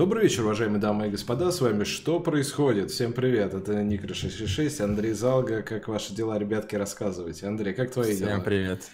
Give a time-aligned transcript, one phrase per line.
[0.00, 4.80] Добрый вечер, уважаемые дамы и господа, с вами «Что происходит?» Всем привет, это Никра 666,
[4.80, 7.46] Андрей Залга, как ваши дела, ребятки, рассказывайте.
[7.46, 8.30] Андрей, как твои Всем дела?
[8.30, 8.90] Всем привет.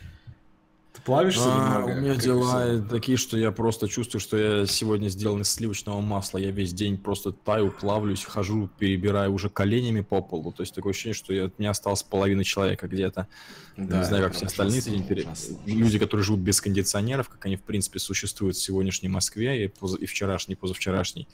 [1.07, 1.97] Плавишься а, немного?
[1.97, 6.39] У меня дела такие, что я просто чувствую, что я сегодня сделан из сливочного масла.
[6.39, 10.51] Я весь день просто таю, плавлюсь, хожу, перебираю уже коленями по полу.
[10.51, 13.29] То есть такое ощущение, что я, от меня осталось половина человека где-то.
[13.77, 15.71] Да, не знаю, как все остальные ужасно, ужасно, ужасно.
[15.71, 19.99] люди, которые живут без кондиционеров, как они в принципе существуют в сегодняшней Москве и, поза,
[19.99, 21.29] и вчерашней, и позавчерашней.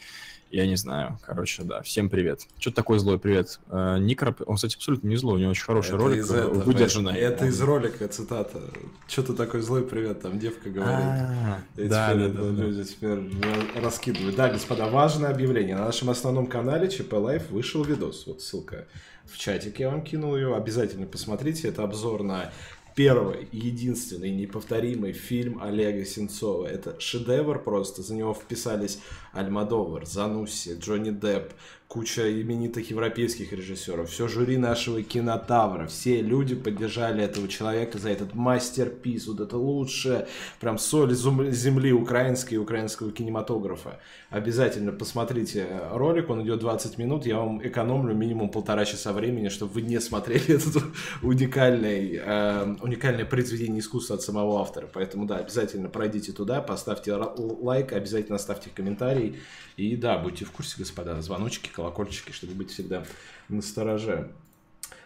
[0.52, 1.18] Я не знаю.
[1.24, 1.80] Короче, да.
[1.80, 2.42] Всем привет.
[2.58, 3.58] Что такое злой привет?
[3.70, 5.36] Э, Никер, он, кстати, абсолютно не злой.
[5.36, 7.18] У него очень хороший это ролик, из этого, выдержанный.
[7.18, 8.60] Это из ролика цитата.
[9.08, 10.20] Что ты такой злой привет?
[10.20, 10.94] Там девка говорит.
[10.94, 14.36] А, И да, теперь да, да, люди теперь раскидывают.
[14.36, 15.74] Да, господа, важное объявление.
[15.74, 18.26] На нашем основном канале ЧП Live вышел видос.
[18.26, 18.86] Вот ссылка
[19.24, 20.54] в чатике я вам кинул ее.
[20.54, 21.68] Обязательно посмотрите.
[21.68, 22.52] Это обзор на
[22.94, 26.66] первый, единственный, неповторимый фильм Олега Сенцова.
[26.66, 28.02] Это шедевр просто.
[28.02, 29.00] За него вписались
[29.32, 31.52] Альмадовар, Занусси, Джонни Депп,
[31.92, 38.34] куча именитых европейских режиссеров, все жюри нашего кинотавра, все люди поддержали этого человека за этот
[38.34, 40.26] мастер-пис, вот это лучшее,
[40.58, 44.00] прям соль земли украинской и украинского кинематографа.
[44.30, 49.72] Обязательно посмотрите ролик, он идет 20 минут, я вам экономлю минимум полтора часа времени, чтобы
[49.74, 50.82] вы не смотрели этот
[51.20, 54.88] уникальный, э, уникальное произведение искусства от самого автора.
[54.90, 59.36] Поэтому да, обязательно пройдите туда, поставьте лайк, обязательно оставьте комментарий.
[59.76, 61.81] И да, будьте в курсе, господа, звоночки, колокольчики,
[62.32, 63.04] чтобы быть всегда
[63.48, 64.30] на стороже.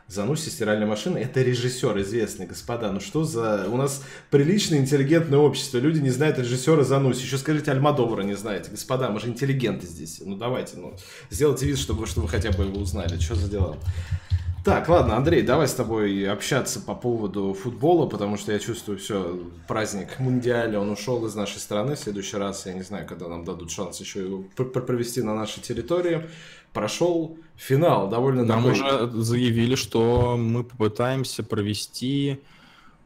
[0.08, 2.92] Зануси стиральная машина это режиссер известный, господа.
[2.92, 3.66] Ну что за...
[3.68, 5.78] У нас приличное, интеллигентное общество.
[5.78, 7.22] Люди не знают режиссера Зануси.
[7.22, 8.70] Еще скажите, Альмадовара не знаете.
[8.70, 10.22] Господа, мы же интеллигенты здесь.
[10.24, 10.94] Ну давайте, ну,
[11.30, 13.18] сделайте вид, чтобы, чтобы хотя бы его узнали.
[13.18, 13.76] Что за дела?
[14.66, 19.40] Так, ладно, Андрей, давай с тобой общаться по поводу футбола, потому что я чувствую, все,
[19.68, 21.94] праздник Мундиаля, он ушел из нашей страны.
[21.94, 25.62] В следующий раз, я не знаю, когда нам дадут шанс еще его провести на нашей
[25.62, 26.28] территории.
[26.76, 28.72] Прошел финал, довольно Нам такой...
[28.72, 32.38] уже заявили, что мы попытаемся провести...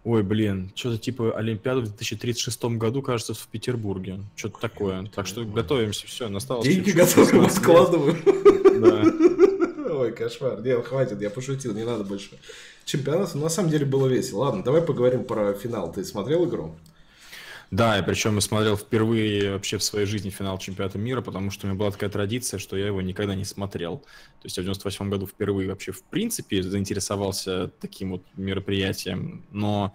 [0.03, 4.21] Ой, блин, что-то типа Олимпиаду в 2036 году, кажется, в Петербурге.
[4.35, 5.07] Что-то такое.
[5.15, 6.65] Так что готовимся, все, настало.
[6.65, 8.19] Деньги готовы, складываем.
[8.81, 9.95] Да.
[10.01, 10.61] Ой, кошмар.
[10.63, 12.31] Нет, хватит, я пошутил, не надо больше.
[12.87, 14.41] Чемпионат, на самом деле было весело.
[14.41, 15.93] Ладно, давай поговорим про финал.
[15.93, 16.75] Ты смотрел игру?
[17.71, 21.67] Да, и причем я смотрел впервые вообще в своей жизни финал чемпионата мира, потому что
[21.67, 23.99] у меня была такая традиция, что я его никогда не смотрел.
[23.99, 29.95] То есть я в 98 году впервые вообще в принципе заинтересовался таким вот мероприятием, но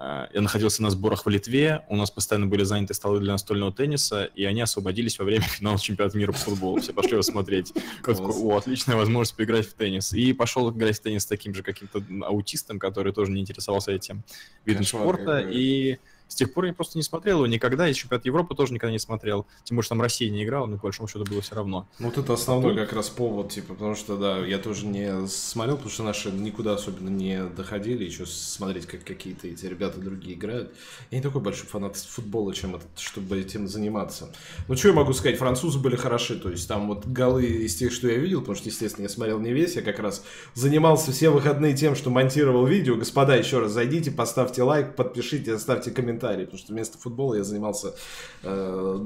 [0.00, 3.70] Э, я находился на сборах в Литве, у нас постоянно были заняты столы для настольного
[3.70, 6.80] тенниса, и они освободились во время финала чемпионата мира по футболу.
[6.80, 7.72] Все пошли его смотреть.
[8.06, 10.12] О, отличная возможность поиграть в теннис.
[10.14, 14.24] И пошел играть в теннис с таким же каким-то аутистом, который тоже не интересовался этим
[14.64, 15.38] видом спорта.
[15.40, 15.98] И
[16.30, 19.00] с тех пор я просто не смотрел его никогда, и чемпионат Европы тоже никогда не
[19.00, 19.46] смотрел.
[19.64, 21.88] Тем более, что там Россия не играла, но по большому счету было все равно.
[21.98, 25.74] Ну, вот это основной как раз повод, типа, потому что, да, я тоже не смотрел,
[25.74, 30.72] потому что наши никуда особенно не доходили, еще смотреть, как какие-то эти ребята другие играют.
[31.10, 34.32] Я не такой большой фанат футбола, чем этот, чтобы этим заниматься.
[34.68, 37.90] Ну, что я могу сказать, французы были хороши, то есть там вот голы из тех,
[37.90, 40.22] что я видел, потому что, естественно, я смотрел не весь, я как раз
[40.54, 42.94] занимался все выходные тем, что монтировал видео.
[42.94, 47.44] Господа, еще раз зайдите, поставьте лайк, подпишите, оставьте комментарий комментарий, потому что вместо футбола я
[47.44, 47.94] занимался
[48.42, 48.98] э,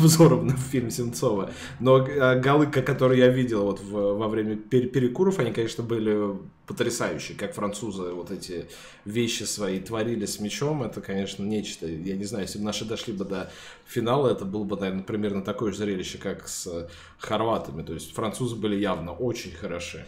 [0.00, 1.50] обзором на фильм Сенцова.
[1.80, 6.38] Но э, голы, которые я видел вот в, во время пер перекуров, они, конечно, были
[6.66, 8.68] потрясающие, как французы вот эти
[9.04, 11.86] вещи свои творили с мячом, это, конечно, нечто.
[11.86, 13.50] Я не знаю, если бы наши дошли бы до
[13.86, 17.82] финала, это было бы, наверное, примерно такое же зрелище, как с хорватами.
[17.82, 20.06] То есть французы были явно очень хороши.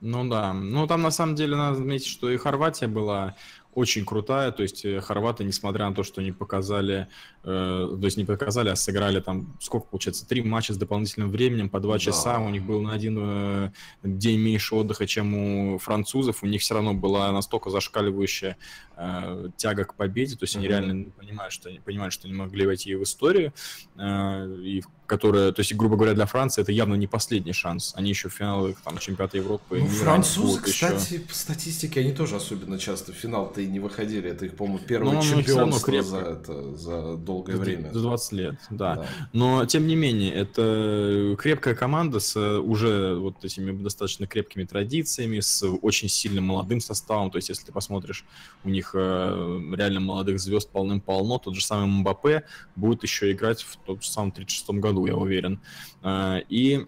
[0.00, 3.36] Ну да, ну там на самом деле надо заметить, что и Хорватия была
[3.74, 7.08] очень крутая, то есть э, хорваты, несмотря на то, что они показали,
[7.42, 11.68] э, то есть не показали, а сыграли там, сколько получается, три матча с дополнительным временем
[11.68, 11.98] по два да.
[11.98, 13.70] часа, у них был на один э,
[14.02, 18.56] день меньше отдыха, чем у французов, у них все равно была настолько зашкаливающая
[18.96, 20.68] э, тяга к победе, то есть они mm-hmm.
[20.68, 23.52] реально понимают, что они понимают, что они могли войти в историю,
[23.96, 27.92] э, и которая, то есть, грубо говоря, для Франции это явно не последний шанс.
[27.96, 29.80] Они еще в финалы там, чемпионата Европы.
[29.80, 31.24] Ну, французы, кстати, еще...
[31.24, 34.30] по статистике, они тоже особенно часто в финал-то и не выходили.
[34.30, 37.92] Это их, по-моему, первое ну, чемпионство за, это, за долгое за, время.
[37.92, 38.96] За 20 лет, да.
[38.96, 39.06] да.
[39.32, 45.64] Но, тем не менее, это крепкая команда с уже вот этими достаточно крепкими традициями, с
[45.82, 47.30] очень сильным молодым составом.
[47.30, 48.24] То есть, если ты посмотришь,
[48.64, 51.38] у них э, реально молодых звезд полным-полно.
[51.38, 52.44] Тот же самый Мбаппе
[52.76, 55.60] будет еще играть в том же самом 36-м году, я уверен.
[56.02, 56.86] Э, и э,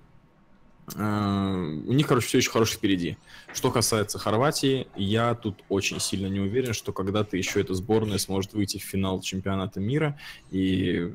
[0.95, 3.17] у них, короче, все еще хорошо впереди.
[3.53, 8.53] Что касается Хорватии, я тут очень сильно не уверен, что когда-то еще эта сборная сможет
[8.53, 10.19] выйти в финал чемпионата мира.
[10.53, 11.13] И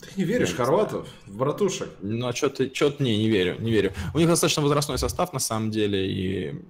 [0.00, 1.88] Ты не веришь, Хорватов, в братушек?
[2.02, 3.94] Ну, а что ты, что ты, не, не верю, не верю.
[4.12, 6.62] У них достаточно возрастной состав, на самом деле, и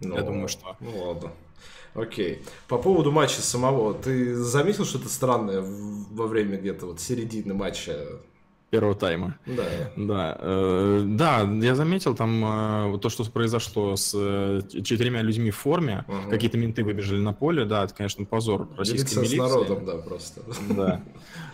[0.00, 0.76] ну, я думаю, что...
[0.80, 1.32] Ну, ладно.
[1.94, 2.42] Окей.
[2.68, 8.20] По поводу матча самого, ты заметил что-то странное во время где-то вот середины матча?
[8.72, 9.36] Первого тайма.
[9.44, 9.64] Да.
[9.98, 15.56] Да, э, да, я заметил там э, то, что произошло с э, четырьмя людьми в
[15.56, 16.06] форме.
[16.08, 16.30] Угу.
[16.30, 19.36] Какие-то менты выбежали на поле, да, это, конечно, позор российской милиции.
[19.36, 20.40] с народом, да, просто.
[20.70, 21.02] Да.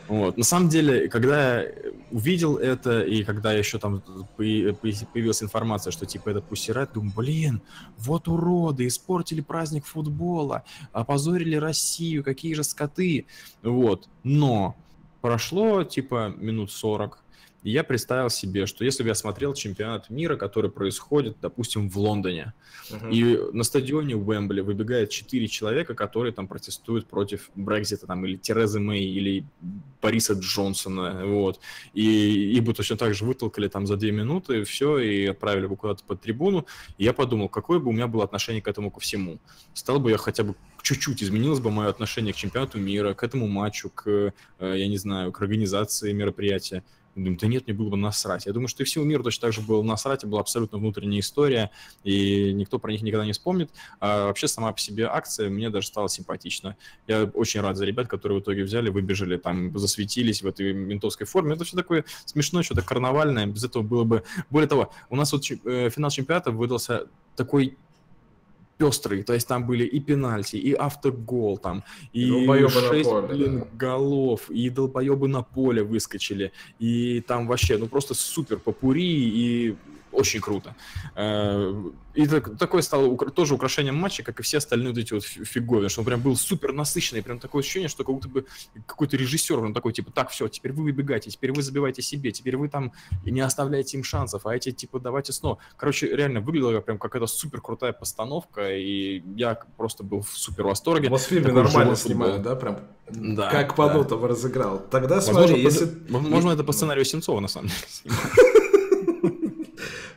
[0.07, 0.37] Вот.
[0.37, 1.73] На самом деле, когда я
[2.13, 4.01] увидел это, и когда еще там
[4.37, 7.63] появилась информация, что типа это Пусирайт, думаю, блин,
[7.99, 10.63] вот уроды, испортили праздник футбола,
[10.93, 13.27] опозорили Россию, какие же скоты.
[13.65, 14.09] Вот.
[14.23, 14.77] Но
[15.21, 17.19] прошло типа минут 40,
[17.63, 21.99] и я представил себе, что если бы я смотрел чемпионат мира, который происходит, допустим, в
[21.99, 22.55] Лондоне,
[22.91, 23.13] uh-huh.
[23.13, 28.79] и на стадионе Уэмбли выбегает четыре человека, которые там протестуют против Брекзита, там, или Терезы
[28.79, 29.45] Мэй, или
[30.01, 31.61] Бориса Джонсона, вот,
[31.95, 35.77] и их бы точно так же вытолкали там за две минуты, все, и отправили бы
[35.77, 36.67] куда-то под трибуну,
[36.97, 39.39] и я подумал, какое бы у меня было отношение к этому ко всему.
[39.75, 43.47] Стал бы я хотя бы чуть-чуть изменилось бы мое отношение к чемпионату мира, к этому
[43.47, 46.83] матчу, к, э, я не знаю, к организации мероприятия.
[47.19, 48.47] Думаю, да нет, мне было бы насрать.
[48.47, 51.21] Я думаю, что и всему миру точно так же было насрать, это была абсолютно внутренняя
[51.21, 51.71] история,
[52.05, 53.71] и никто про них никогда не вспомнит.
[54.01, 56.77] А вообще сама по себе акция мне даже стала симпатична.
[57.07, 61.27] Я очень рад за ребят, которые в итоге взяли, выбежали, там, засветились в этой ментовской
[61.27, 61.55] форме.
[61.55, 63.47] Это все такое смешное, что-то карнавальное.
[63.47, 64.23] Без этого было бы...
[64.51, 67.77] Более того, у нас вот э, финал чемпионата выдался такой
[68.79, 71.83] пестрый, то есть там были и пенальти, и автогол там,
[72.13, 73.67] и, и 6 поле, блин, да.
[73.73, 79.77] голов, и долбоебы на поле выскочили, и там вообще, ну просто супер попури, и
[80.13, 80.75] очень круто.
[81.15, 81.75] Э,
[82.15, 85.89] и так, такое стало тоже украшением матча, как и все остальные вот эти вот фиговины,
[85.89, 88.47] что он прям был супер насыщенный, прям такое ощущение, что как будто бы
[88.87, 92.57] какой-то режиссер, он такой, типа, так, все, теперь вы выбегаете, теперь вы забиваете себе, теперь
[92.57, 92.93] вы там
[93.25, 95.59] не оставляете им шансов, а эти, типа, давайте снова.
[95.77, 101.09] Короче, реально выглядело прям какая-то супер крутая постановка, и я просто был в супер восторге.
[101.09, 104.29] У вас в фильме нормально снимают, да, прям да, как по да.
[104.29, 104.81] разыграл.
[104.91, 105.89] Тогда возможно, смотри, если...
[106.09, 108.17] Возможно, это по сценарию Сенцова, на самом деле,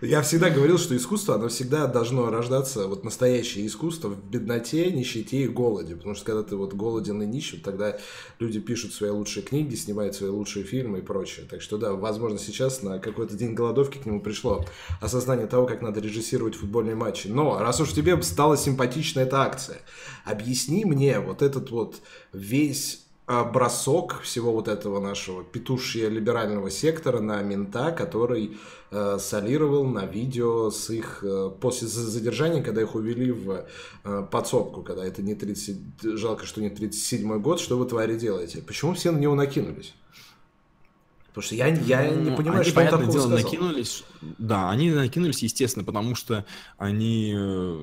[0.01, 5.43] Я всегда говорил, что искусство, оно всегда должно рождаться, вот настоящее искусство в бедноте, нищете
[5.43, 5.95] и голоде.
[5.95, 7.99] Потому что когда ты вот голоден и нищим, тогда
[8.39, 11.45] люди пишут свои лучшие книги, снимают свои лучшие фильмы и прочее.
[11.47, 14.65] Так что да, возможно, сейчас на какой-то день голодовки к нему пришло
[15.01, 17.27] осознание того, как надо режиссировать футбольные матчи.
[17.27, 19.81] Но раз уж тебе стала симпатична эта акция,
[20.25, 22.01] объясни мне вот этот вот
[22.33, 23.05] весь
[23.53, 28.57] бросок всего вот этого нашего петушья либерального сектора на мента, который
[28.91, 33.65] э, солировал на видео с их э, после задержания, когда их увели в
[34.03, 38.61] э, подсобку, когда это не 30, жалко, что не 37 год, что вы твари делаете?
[38.61, 39.93] Почему все на него накинулись?
[41.27, 43.37] Потому что я, я не понимаю, они, что он такого дело, сказал.
[43.37, 44.03] накинулись.
[44.37, 46.45] Да, они накинулись, естественно, потому что
[46.77, 47.79] они э,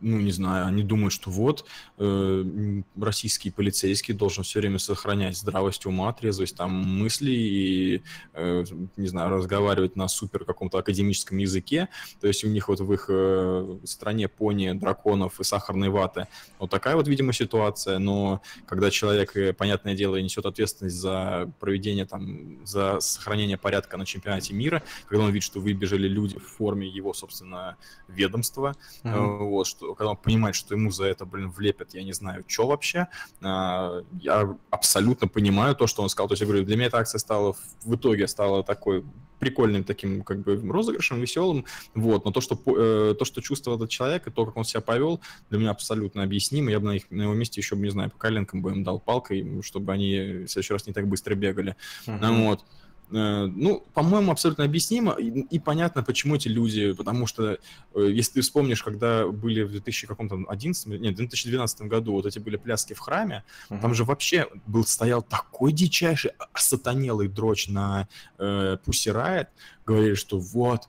[0.00, 1.64] ну, не знаю, они думают, что вот
[1.98, 8.02] э, российский полицейский должен все время сохранять здравость ума, трезвость там мысли и,
[8.34, 8.64] э,
[8.96, 11.88] не знаю, разговаривать на супер каком-то академическом языке.
[12.20, 16.26] То есть у них вот в их э, стране пони, драконов и сахарной ваты
[16.58, 17.98] вот такая вот, видимо, ситуация.
[17.98, 24.06] Но когда человек, э, понятное дело, несет ответственность за проведение там, за сохранение порядка на
[24.06, 27.76] чемпионате мира, когда он видит, что выбежали люди в форме его, собственно,
[28.08, 29.38] ведомства, mm-hmm.
[29.38, 32.66] вот, что когда он понимает, что ему за это, блин, влепят, я не знаю, что
[32.66, 33.08] вообще,
[33.42, 36.28] а, я абсолютно понимаю то, что он сказал.
[36.28, 39.04] То есть я говорю, для меня эта акция стала, в итоге стала такой
[39.38, 43.90] прикольным таким как бы розыгрышем, веселым, вот, но то, что, э, то, что чувствовал этот
[43.90, 47.10] человек и то, как он себя повел, для меня абсолютно объяснимо, я бы на, их,
[47.10, 50.48] на его месте еще, не знаю, по коленкам бы им дал палкой, чтобы они в
[50.48, 51.76] следующий раз не так быстро бегали,
[52.06, 52.44] uh-huh.
[52.46, 52.64] вот,
[53.10, 57.58] ну, по-моему, абсолютно объяснимо и, и понятно, почему эти люди, потому что,
[57.94, 62.56] э, если ты вспомнишь, когда были в 2011, нет, в 2012 году вот эти были
[62.56, 63.80] пляски в храме, uh-huh.
[63.80, 68.08] там же вообще был, стоял такой дичайший сатанелый дрочь на
[68.38, 69.48] э, Pussy Riot,
[69.86, 70.88] говорили, что вот,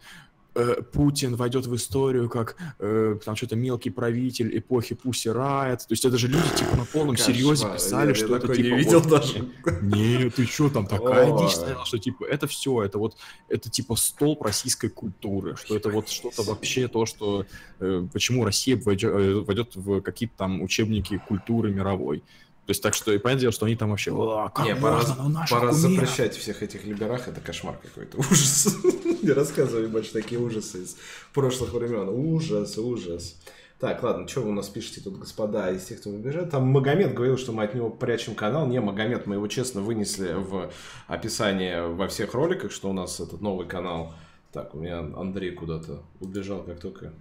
[0.58, 5.82] Э, Путин войдет в историю как э, там что-то мелкий правитель эпохи Пусси Райт.
[5.82, 8.66] То есть это же люди типа на полном серьезе писали, я, что я это типа...
[8.66, 9.46] Не видел вот, даже.
[9.84, 13.18] Не, ты что, там такая дичь стояла, что типа это все, это вот,
[13.50, 17.46] это типа столб российской культуры, что это вот что-то вообще то, что
[17.80, 22.24] э, почему Россия войдет, э, войдет в какие-то там учебники культуры мировой.
[22.68, 25.16] То есть так что и понятное дело, что они там вообще, а, как не, можно,
[25.16, 28.76] пора, ну, пора запрещать всех этих либерах, это кошмар какой-то, ужас.
[29.24, 30.98] Не рассказывай больше такие ужасы из
[31.34, 33.38] прошлых времен, ужас, ужас.
[33.80, 36.46] Так, ладно, что вы у нас пишете тут, господа, из тех, кто выбежал?
[36.46, 38.68] Там Магомед говорил, что мы от него прячем канал.
[38.68, 40.70] Не, Магомед, мы его честно вынесли в
[41.08, 44.14] описание во всех роликах, что у нас этот новый канал.
[44.52, 47.14] Так, у меня Андрей куда-то убежал, как только...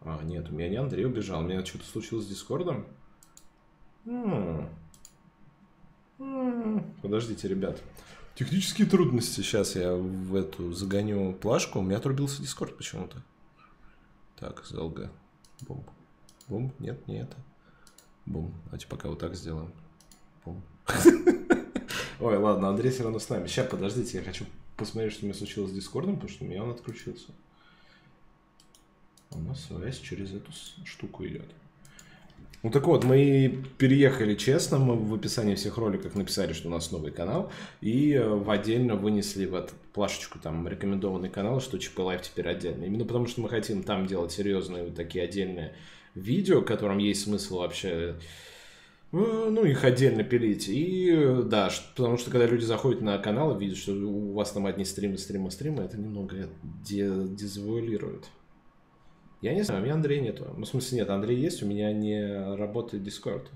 [0.00, 2.86] А, нет, у меня не Андрей убежал, у меня что-то случилось с Дискордом.
[7.02, 7.82] Подождите, ребят.
[8.34, 9.40] Технические трудности.
[9.40, 11.78] Сейчас я в эту загоню плашку.
[11.78, 13.22] У меня отрубился Дискорд почему-то.
[14.36, 15.10] Так, ЗЛГ.
[15.62, 15.84] Бум.
[16.48, 16.72] Бум.
[16.78, 17.36] Нет, не это.
[18.26, 18.52] Бум.
[18.66, 19.72] Давайте пока вот так сделаем.
[20.44, 20.62] Бум.
[22.20, 23.46] Ой, ладно, Андрей все равно с нами.
[23.46, 24.46] Сейчас, подождите, я хочу
[24.76, 27.32] посмотреть, что у меня случилось с Дискордом, потому что у меня он отключился.
[29.30, 30.52] У нас связь через эту
[30.84, 31.50] штуку идет.
[32.64, 36.90] Ну так вот, мы переехали честно, мы в описании всех роликов написали, что у нас
[36.90, 37.52] новый канал,
[37.82, 42.48] и э, в отдельно вынесли в эту плашечку там рекомендованный канал, что ЧП Лайв теперь
[42.48, 42.84] отдельно.
[42.84, 45.74] Именно потому, что мы хотим там делать серьезные вот такие отдельные
[46.14, 48.16] видео, в котором есть смысл вообще
[49.12, 49.16] э,
[49.50, 50.66] ну, их отдельно пилить.
[50.66, 54.64] И да, потому что когда люди заходят на канал и видят, что у вас там
[54.64, 56.48] одни стримы, стримы, стримы, это немного
[56.82, 58.24] дезавуалирует.
[59.44, 60.46] Я не знаю, у меня Андрея нету.
[60.56, 63.46] Ну, в смысле, нет, Андрей есть, у меня не работает Discord.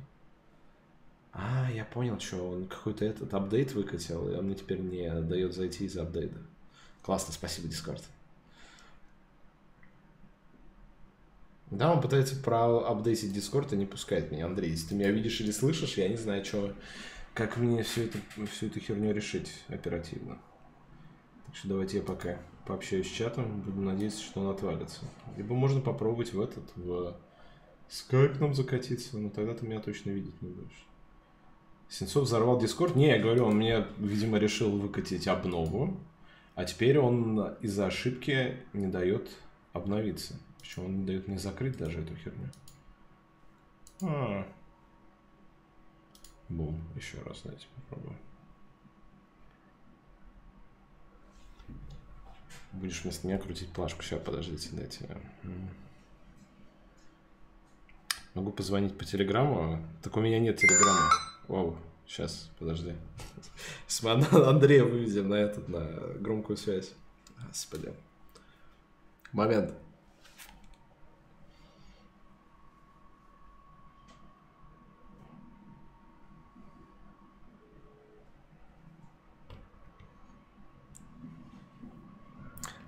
[1.33, 5.55] А, я понял, что он какой-то этот апдейт выкатил, и он мне теперь не дает
[5.55, 6.37] зайти из апдейта.
[7.01, 8.03] Классно, спасибо, Discord.
[11.71, 14.45] Да, он пытается про апдейтить Discord и не пускает меня.
[14.45, 16.75] Андрей, если ты меня видишь или слышишь, я не знаю, что,
[17.33, 18.19] как мне всю эту,
[18.53, 20.37] всю эту херню решить оперативно.
[21.47, 22.37] Так что давайте я пока
[22.69, 25.01] пообщаюсь с чатом, буду надеяться, что он отвалится.
[25.37, 27.17] Либо можно попробовать в этот, в
[27.89, 30.87] скайп нам закатиться, но тогда ты меня точно видеть не будешь.
[31.89, 32.95] Сенцов взорвал Дискорд.
[32.95, 35.99] Не, я говорю, он мне, видимо, решил выкатить обнову,
[36.55, 39.31] а теперь он из-за ошибки не дает
[39.73, 40.39] обновиться.
[40.61, 42.51] Причем он не дает мне закрыть даже эту херню.
[44.03, 44.47] А.
[46.51, 48.19] Бум, еще раз, давайте попробуем.
[52.73, 54.03] Будешь вместо меня крутить плашку.
[54.03, 55.07] Сейчас, подождите, дайте.
[58.35, 59.85] Могу позвонить по телеграмму.
[60.03, 61.11] Так у меня нет телеграммы.
[61.49, 62.95] Вау, сейчас, подожди.
[64.33, 65.85] Андрея выведем на этот, на
[66.21, 66.93] громкую связь.
[67.49, 67.93] Господи.
[69.33, 69.75] Момент.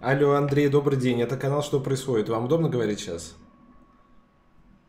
[0.02, 1.20] Алло, Андрей, добрый день.
[1.20, 3.36] Это канал «Что происходит?» Вам удобно говорить сейчас?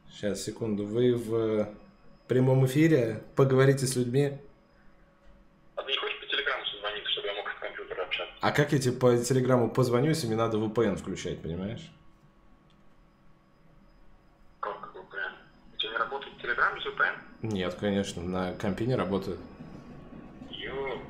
[0.09, 0.85] Сейчас, секунду.
[0.85, 1.67] Вы в
[2.29, 3.21] прямом эфире?
[3.35, 4.39] Поговорите с людьми?
[5.75, 8.33] А ты не хочешь по телеграмму звонить, чтобы я мог с компьютера общаться?
[8.39, 11.91] А как я тебе по телеграмму позвоню, если мне надо VPN включать, понимаешь?
[14.61, 15.33] Как VPN?
[15.73, 17.15] У тебя не работает телеграм без VPN?
[17.41, 19.41] Нет, конечно, на компе не работает.
[20.51, 21.01] Ё.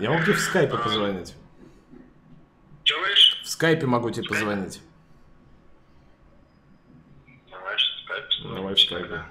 [0.00, 0.78] Я могу тебе в скайпе а...
[0.78, 1.34] позвонить.
[3.56, 4.82] Скайпе могу тебе позвонить.
[7.50, 8.54] Давай, в скайпе.
[8.54, 9.22] Давай в скайпе.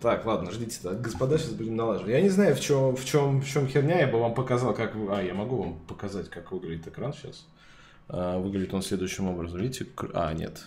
[0.00, 2.12] Так, ладно, ждите, так, господа, сейчас будем налаживать.
[2.12, 4.94] Я не знаю, в чем, в чем, в чем херня, я бы вам показал, как...
[5.10, 7.48] А, я могу вам показать, как выглядит экран сейчас.
[8.06, 9.58] А, выглядит он следующим образом.
[9.58, 9.88] Видите?
[10.12, 10.64] А, нет,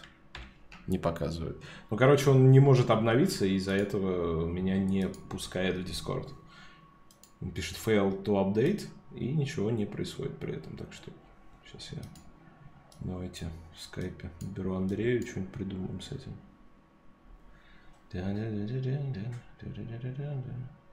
[0.85, 1.55] не показывает.
[1.89, 6.27] Ну, короче, он не может обновиться, и из-за этого меня не пускает в Discord.
[7.39, 8.81] Он пишет fail to update,
[9.15, 11.09] и ничего не происходит при этом, так что
[11.67, 12.01] Сейчас я...
[13.01, 16.33] Давайте в скайпе беру Андрея и что-нибудь придумаем с этим.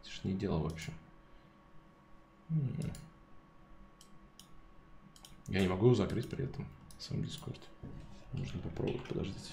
[0.01, 0.93] Это ж не дело вообще.
[5.47, 6.67] Я не могу его закрыть при этом,
[6.99, 7.61] сам Discord.
[8.33, 9.53] Нужно попробовать, подождите.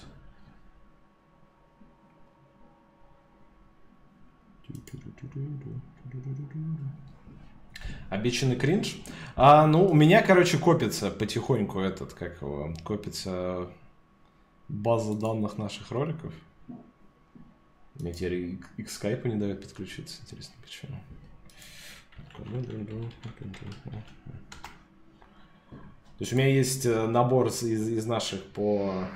[8.10, 8.96] Обещанный кринж.
[9.36, 13.68] А, ну, у меня, короче, копится потихоньку этот, как его, копится
[14.68, 16.32] база данных наших роликов.
[17.94, 20.20] Мне теперь и к скайпу не дают подключиться.
[20.22, 20.98] Интересно, почему.
[26.18, 29.08] То есть у меня есть э, набор из, из наших по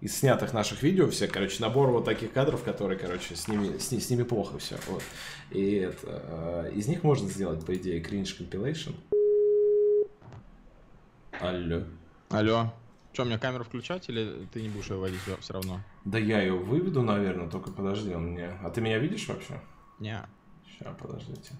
[0.00, 3.90] из снятых наших видео все, короче, набор вот таких кадров, которые, короче, с ними, с,
[3.90, 4.76] с ними плохо все.
[4.86, 5.02] Вот.
[5.50, 8.94] И это, э, из них можно сделать, по идее, кринж compilation.
[11.40, 11.82] Алло.
[12.30, 12.72] Алло.
[13.12, 15.80] Что, мне камеру включать или ты не будешь ее вводить все равно?
[16.04, 18.52] Да я ее выведу, наверное, только подожди, он мне...
[18.62, 19.60] А ты меня видишь вообще?
[19.98, 20.20] Не.
[20.64, 21.52] Сейчас, подождите.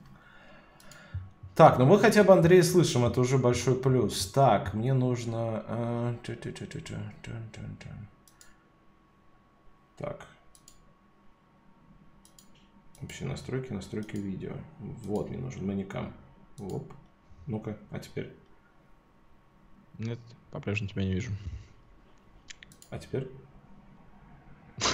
[1.56, 4.28] Так, ну мы хотя бы Андрея слышим, это уже большой плюс.
[4.28, 6.16] Так, мне нужно...
[9.98, 10.26] Так.
[13.00, 14.56] Вообще настройки, настройки видео.
[14.78, 16.14] Вот, мне нужен манекам.
[16.58, 16.92] Оп.
[17.46, 18.34] Ну-ка, а теперь?
[19.98, 20.18] Нет,
[20.50, 21.32] по-прежнему тебя не вижу.
[22.90, 23.28] А теперь?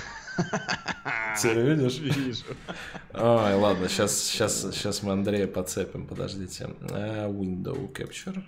[1.39, 1.99] Теперь видишь?
[1.99, 2.45] Вижу.
[3.13, 6.71] Ой, ладно, сейчас, сейчас, сейчас мы Андрея подцепим, подождите.
[6.91, 8.43] А, window capture.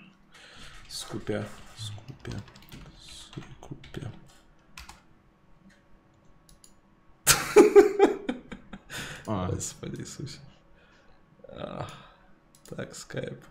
[0.89, 1.45] Скупя,
[1.77, 2.37] скупя,
[2.99, 4.11] скупя.
[9.25, 10.39] А, Господи Иисусе.
[11.49, 11.87] А,
[12.69, 13.43] Так, скайп.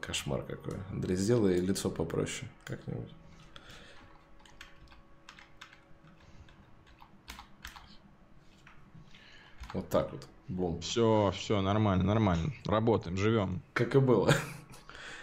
[0.00, 0.78] Кошмар какой.
[0.90, 3.12] Андрей, сделай лицо попроще как-нибудь.
[9.72, 10.26] Вот так вот.
[10.48, 10.80] Бум.
[10.80, 12.52] все, все, нормально, нормально.
[12.64, 13.62] Работаем, живем.
[13.72, 14.34] Как и было.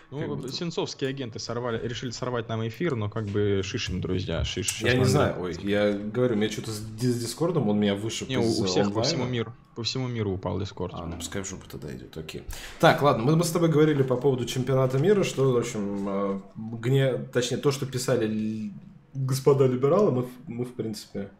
[0.09, 4.81] Ну, будто- сенцовские агенты сорвали, решили сорвать нам эфир, но как бы шишим, друзья, шиш.
[4.81, 8.29] Я не знаю, ой, я говорю, у меня что-то с, с Дискордом, он меня вышиб
[8.29, 9.03] Не, у, у всех по онлайна.
[9.03, 10.93] всему миру, по всему миру упал Дискорд.
[10.95, 12.43] А, ну пускай в жопу тогда идет, окей.
[12.79, 16.39] Так, ладно, мы, мы с тобой говорили по поводу чемпионата мира, что, в общем, э,
[16.55, 17.17] гне...
[17.17, 18.71] точнее, то, что писали
[19.13, 21.31] господа либералы, мы, мы, в принципе,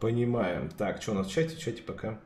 [0.00, 0.68] понимаем.
[0.76, 1.54] Так, что у нас в чате?
[1.54, 2.18] В чате пока.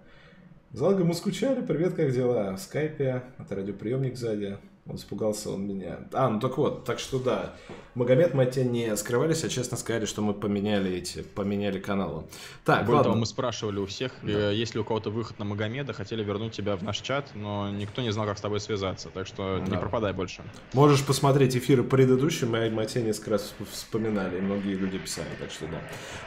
[0.73, 2.53] Залга, мы скучали, привет, как дела?
[2.57, 4.57] В скайпе, это радиоприемник сзади.
[4.87, 6.01] Он испугался, он меня.
[6.13, 7.55] А, ну так вот, так что да.
[7.95, 12.25] Магомед, мы от тебя не скрывались, а честно сказали, что мы поменяли эти, поменяли каналы.
[12.67, 13.05] Так, Более ладно.
[13.05, 16.53] того, мы спрашивали у всех, э, есть ли у кого-то выход на Магомеда, хотели вернуть
[16.53, 19.71] тебя в наш чат, но никто не знал, как с тобой связаться, так что не
[19.71, 19.79] Да.
[19.79, 20.43] пропадай больше.
[20.75, 25.29] Можешь посмотреть эфиры предыдущие, мы о тебе несколько раз всп- вспоминали, и многие люди писали,
[25.41, 25.81] так что да.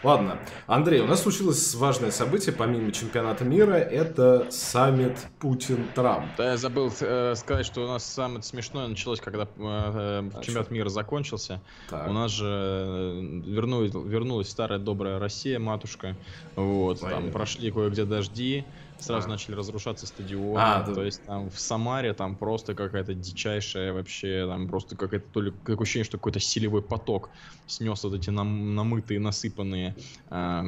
[0.03, 6.25] Ладно, Андрей, у нас случилось важное событие, помимо чемпионата мира, это саммит Путин-Трамп.
[6.38, 10.41] Да, я забыл э, сказать, что у нас самое смешное началось, когда э, э, А
[10.41, 11.62] чемпионат мира закончился.
[11.89, 12.10] Так.
[12.10, 16.15] У нас же э, вернулась, вернулась старая добрая Россия, матушка.
[16.55, 17.23] Вот, Понятно.
[17.23, 18.65] там прошли кое-где дожди,
[18.99, 19.31] сразу А.
[19.31, 20.57] начали разрушаться стадионы.
[20.60, 20.93] А, да.
[20.93, 25.53] То есть там в Самаре там просто какая-то дичайшая вообще, там просто какая-то то ли
[25.63, 27.29] как ощущение, что какой-то силевой поток
[27.67, 29.95] снес вот эти нам, намытые, насыпанные,
[30.29, 30.65] а,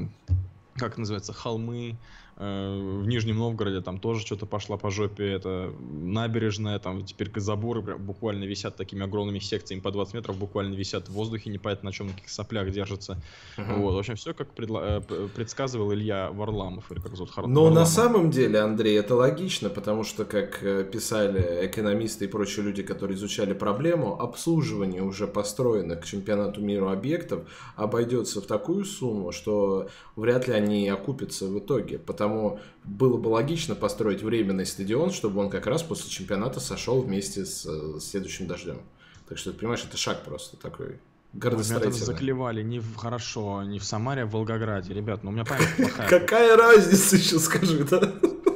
[0.75, 1.97] как называется, холмы.
[2.39, 5.29] Э, В Нижнем Новгороде там тоже что-то пошла по жопе.
[5.29, 10.73] Это набережная, там теперь заборы прям буквально висят такими огромными секциями по 20 метров, буквально
[10.75, 13.21] висят в воздухе, непонятно на чем, на каких соплях держатся.
[13.57, 13.81] Мгм.
[13.81, 17.63] Вот, в общем, все как предла- э, предсказывал Илья Варламов, или как зовут Хар- Но
[17.65, 17.87] на Варламов.
[17.89, 23.15] самом деле, Андрей, это логично, потому что, как э, писали экономисты и прочие люди, которые
[23.17, 27.41] изучали проблему, обслуживание уже построенных к чемпионату мира объектов
[27.75, 31.97] обойдется в такую сумму, что вряд ли они окупятся в итоге.
[31.99, 32.28] Потому
[32.83, 37.65] было бы логично построить временный стадион, чтобы он как раз после чемпионата сошел вместе с
[37.65, 38.81] э, следующим дождем.
[39.27, 40.99] Так что, ты понимаешь, это шаг просто такой Ой, Меня
[41.33, 42.05] градостроительный.
[42.05, 44.93] заклевали не в хорошо, не в Самаре, а в Волгограде.
[44.93, 46.09] Ребят, ну у меня память плохая.
[46.09, 48.01] Какая разница еще, скажи, да?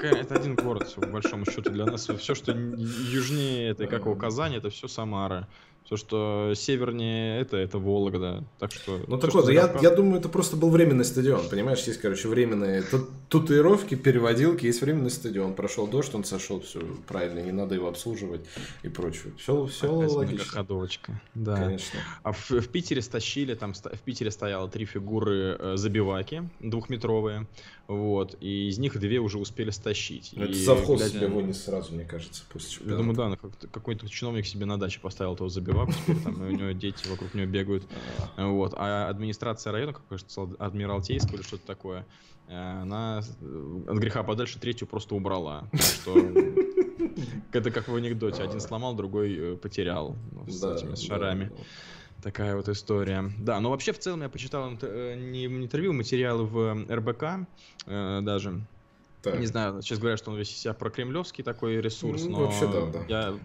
[0.02, 2.10] Это один город, по большому счету, для нас.
[2.20, 5.48] Все, что южнее этой, как его, Казани, это все Самара.
[5.86, 8.44] Все, что севернее это, это Вологда.
[8.58, 9.02] Так что...
[9.08, 12.84] Ну так вот, я, я думаю, это просто был временный стадион, понимаешь, есть, короче, временные
[12.84, 17.90] тат- татуировки, переводилки, есть временный стадион, прошел дождь, он сошел, все правильно, не надо его
[17.90, 18.46] обслуживать
[18.84, 19.34] и прочее.
[19.38, 21.22] Все, все Опять логично, многоходовочка.
[21.34, 21.58] Да.
[21.58, 22.00] конечно.
[22.24, 27.48] А в, в Питере стащили, там в Питере стояло три фигуры э, забиваки двухметровые,
[27.88, 30.32] вот, и из них две уже успели стащить.
[30.36, 33.38] Ну, Это И, завхоз глядя- себе вынес сразу, мне кажется, после Я думаю, да, ну,
[33.38, 37.08] как- какой-то чиновник себе на даче поставил этого забиваку, теперь там и у него дети
[37.10, 37.84] вокруг него бегают.
[38.38, 38.74] А, Вот.
[38.78, 42.06] А администрация района, как кажется, Адмиралтейского или что-то такое,
[42.48, 45.68] э, она от греха подальше третью просто убрала.
[45.74, 46.16] Что
[47.52, 48.44] это как в анекдоте.
[48.44, 51.52] Один сломал, другой э, потерял ну, с этими шарами.
[52.24, 53.30] Такая вот история.
[53.38, 57.50] Да, но вообще в целом я почитал э, не интервью, материалы в РБК
[57.86, 58.66] э, даже.
[59.24, 59.40] Так.
[59.40, 62.68] Не знаю, сейчас говорят, что он весь из себя прокремлевский такой ресурс, Ну, но вообще
[62.68, 63.06] да, да.
[63.08, 63.40] я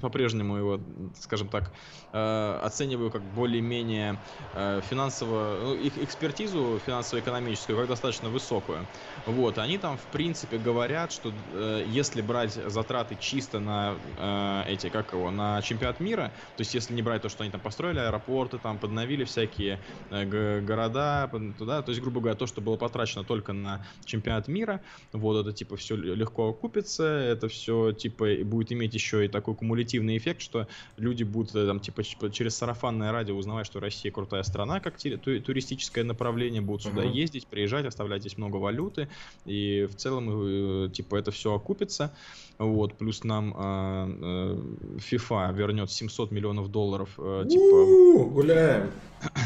[0.00, 0.80] по-прежнему его,
[1.20, 1.70] скажем так,
[2.12, 4.18] э, оцениваю как более-менее
[4.54, 8.84] э, финансово, ну, их экспертизу финансово-экономическую как достаточно высокую.
[9.24, 14.88] Вот, они там, в принципе, говорят, что э, если брать затраты чисто на э, эти,
[14.88, 18.00] как его, на чемпионат мира, то есть если не брать то, что они там построили
[18.00, 19.78] аэропорты, там подновили всякие
[20.10, 24.80] э, города, туда, то есть, грубо говоря, то, что было потрачено только на чемпионат мира,
[25.20, 30.16] вот это типа все легко окупится, это все типа будет иметь еще и такой кумулятивный
[30.16, 34.80] эффект, что люди будут э, там типа через сарафанное радио узнавать, что Россия крутая страна,
[34.80, 37.12] как туристическое направление, будут сюда uh-huh.
[37.12, 39.08] ездить, приезжать, оставлять здесь много валюты,
[39.44, 42.12] и в целом э, типа это все окупится.
[42.58, 44.58] Вот, плюс нам э,
[44.98, 48.26] FIFA вернет 700 миллионов долларов, э, типа...
[48.30, 48.90] Гуляем.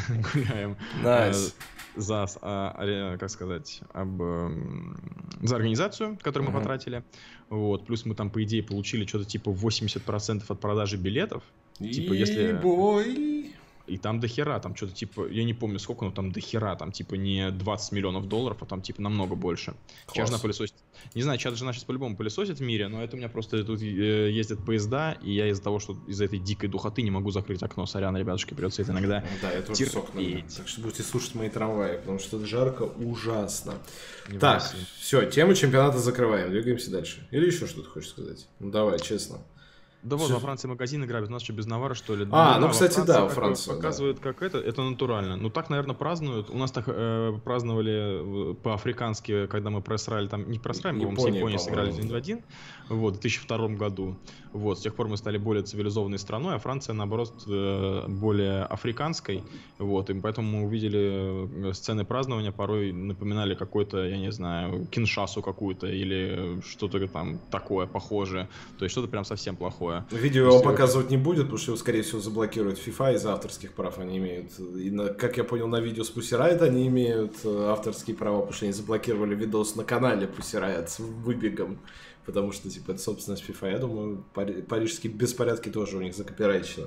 [0.33, 0.77] Гуляем.
[1.03, 1.55] Nice
[1.97, 4.21] за, а, как сказать, об,
[5.43, 7.05] за организацию, которую мы потратили.
[7.51, 7.87] Вот.
[7.87, 11.43] Плюс мы там, по идее, получили что-то типа 80% от продажи билетов.
[11.79, 12.53] Типа, если...
[12.53, 13.55] Бой.
[13.87, 16.75] И там до хера, там что-то типа, я не помню сколько, но там до хера,
[16.77, 19.75] там типа не 20 миллионов долларов, а там типа намного больше.
[20.07, 20.31] Класс.
[20.31, 20.75] Чья пылесосит.
[21.15, 23.83] Не знаю, чья жена сейчас по-любому пылесосит в мире, но это у меня просто тут
[23.83, 27.63] э, ездят поезда, и я из-за того, что из-за этой дикой духоты не могу закрыть
[27.63, 27.85] окно.
[27.85, 29.93] Сорян, ребятушки, придется это иногда Да, я тоже терпеть.
[29.93, 30.43] сок надо.
[30.57, 33.75] Так что будете слушать мои трамваи, потому что это жарко ужасно.
[34.29, 34.63] Не так,
[34.99, 37.29] все, тему чемпионата закрываем, двигаемся дальше.
[37.31, 38.47] Или еще что-то хочешь сказать?
[38.61, 39.39] Ну давай, честно.
[40.05, 42.29] Да вот, во Франции магазины грабят, у нас что, без навара, что ли?
[42.31, 43.71] А, ну, кстати, Франции, да, во Франции.
[43.71, 44.23] Показывают, да.
[44.23, 45.37] как это, это натурально.
[45.37, 46.51] Ну, так, наверное, празднуют.
[46.51, 51.25] У нас так э, праздновали э, по-африкански, когда мы просрали, там, не просрали, мы с
[51.25, 52.43] Японией сыграли один в один,
[52.91, 54.17] вот, в 2002 году.
[54.53, 59.43] Вот, с тех пор мы стали более цивилизованной страной, а Франция, наоборот, э, более африканской,
[59.79, 65.87] вот, и поэтому мы увидели сцены празднования, порой напоминали какой-то, я не знаю, киншасу какую-то
[65.87, 70.21] или что-то там такое похожее, то есть что-то прям совсем плохое такое.
[70.21, 73.99] Видео его показывать не будет, потому что его, скорее всего, заблокируют FIFA из авторских прав
[73.99, 74.59] они имеют.
[74.59, 78.41] И, на, как я понял, на видео с Pussy Riot они имеют э, авторские права,
[78.41, 81.79] потому что они заблокировали видос на канале Pussy Riot с выбегом.
[82.27, 83.71] Потому что, типа, это собственность FIFA.
[83.73, 86.87] Я думаю, парижские беспорядки тоже у них закопирайчено.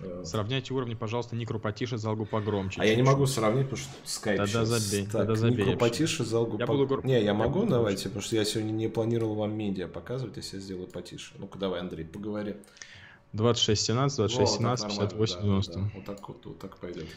[0.00, 2.80] Э, Сравняйте уровни, пожалуйста, Никру потише, Залгу погромче.
[2.80, 4.68] А я не могу сравнить, потому что скайп Тогда сейчас.
[4.68, 5.64] забей, так, тогда забей.
[5.64, 7.00] Никру потише, Залгу я буду...
[7.02, 10.36] Не, я, я могу, буду давайте, потому что я сегодня не планировал вам медиа показывать,
[10.36, 11.32] если я сделаю потише.
[11.38, 12.56] Ну-ка, давай, Андрей, поговори.
[13.32, 15.90] 26, 17, 26, 17, 58, 90.
[15.94, 17.08] Вот так вот, вот так пойдет.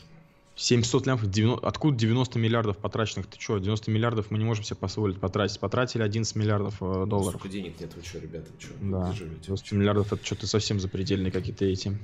[0.58, 3.28] 700 лямов, 90, откуда 90 миллиардов потраченных?
[3.28, 5.60] Ты что, 90 миллиардов мы не можем себе позволить потратить.
[5.60, 7.40] Потратили 11 миллиардов э, долларов.
[7.40, 8.74] Сколько денег нет, вы что, ребята, что?
[8.82, 11.96] Да, 90 миллиардов это что-то совсем запредельные какие-то эти.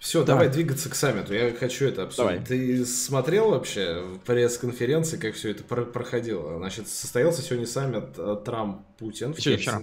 [0.00, 0.34] Все, да.
[0.34, 1.32] давай двигаться к саммиту.
[1.32, 2.30] Я хочу это обсудить.
[2.30, 2.44] Давай.
[2.44, 6.58] Ты смотрел вообще в пресс-конференции, как все это про- проходило?
[6.58, 9.38] Значит, состоялся сегодня саммит э, Трамп-Путин в.
[9.38, 9.82] Вчера.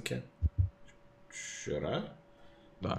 [1.28, 2.06] Вчера?
[2.82, 2.98] Да.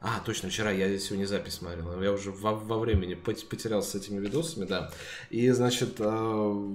[0.00, 2.00] А, точно, вчера я сегодня запись смотрел.
[2.00, 4.90] Я уже во, во времени потерялся с этими видосами, да.
[5.30, 6.66] И, значит, э,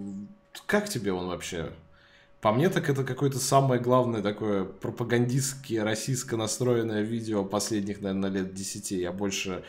[0.65, 1.71] как тебе он вообще?
[2.41, 8.53] По мне, так это какое-то самое главное такое пропагандистски российско настроенное видео последних, наверное, лет
[8.53, 8.99] десяти.
[8.99, 9.63] Я больше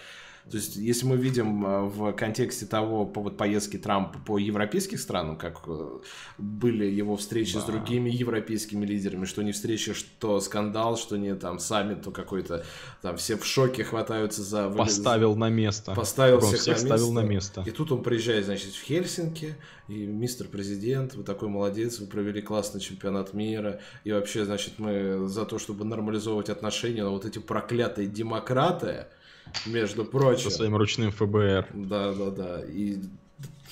[0.51, 4.99] то есть, если мы видим э, в контексте того, по вот поездки Трампа по европейским
[4.99, 5.99] странам, как э,
[6.37, 7.61] были его встречи да.
[7.61, 12.65] с другими европейскими лидерами, что не встречи, что скандал, что не там саммит, то какой-то
[13.01, 14.69] там все в шоке хватаются за...
[14.69, 15.95] Поставил на место.
[15.95, 17.65] Поставил всех, всех на ставил на место.
[17.67, 19.57] И тут он приезжает, значит, в Хельсинки,
[19.89, 25.27] и мистер президент, вы такой молодец, вы провели классный чемпионат мира, и вообще, значит, мы
[25.27, 29.07] за то, чтобы нормализовывать отношения, но вот эти проклятые демократы,
[29.67, 30.51] между прочим.
[30.51, 31.69] Со своим ручным ФБР.
[31.75, 32.61] Да, да, да.
[32.65, 32.99] И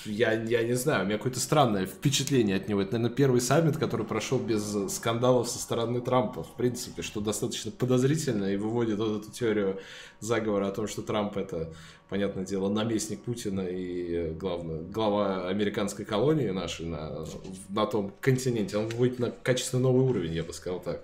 [0.05, 2.83] я, я не знаю, у меня какое-то странное впечатление от него.
[2.83, 7.71] Это, наверное, первый саммит, который прошел без скандалов со стороны Трампа, в принципе, что достаточно
[7.71, 9.81] подозрительно и выводит вот эту теорию
[10.21, 11.73] заговора о том, что Трамп это,
[12.09, 17.25] понятное дело, наместник Путина и, главное, глава американской колонии нашей на,
[17.69, 18.79] на том континенте.
[18.79, 21.03] Он выводит на качественно новый уровень, я бы сказал так.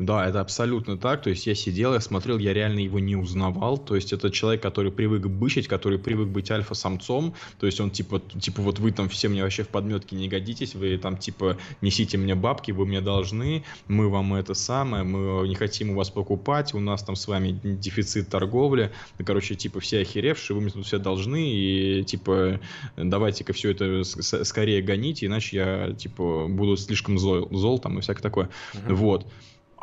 [0.00, 1.22] Да, это абсолютно так.
[1.22, 3.78] То есть я сидел, я смотрел, я реально его не узнавал.
[3.78, 7.34] То есть это человек, который привык бычить, который привык быть альфа-самцом.
[7.60, 10.74] То есть он типа, типа вот вы там все мне вообще в подметке не годитесь,
[10.74, 15.54] вы там типа несите мне бабки, вы мне должны, мы вам это самое, мы не
[15.54, 18.90] хотим у вас покупать, у нас там с вами дефицит торговли.
[19.20, 22.58] Ну, короче, типа все охеревшие, вы мне тут все должны, и типа
[22.96, 28.22] давайте-ка все это скорее гоните, иначе я типа буду слишком зол, зол там и всякое
[28.22, 28.50] такое.
[28.72, 28.94] Uh-huh.
[28.94, 29.26] Вот.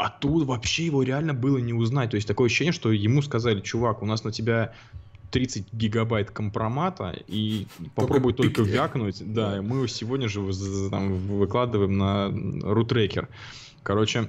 [0.01, 2.09] А тут вообще его реально было не узнать.
[2.09, 4.73] То есть такое ощущение, что ему сказали, чувак, у нас на тебя
[5.29, 9.21] 30 гигабайт компромата и попробуй только, только вякнуть.
[9.31, 10.41] Да, мы его сегодня же
[10.89, 12.31] там, выкладываем на
[12.63, 13.29] рутрекер.
[13.83, 14.27] Короче,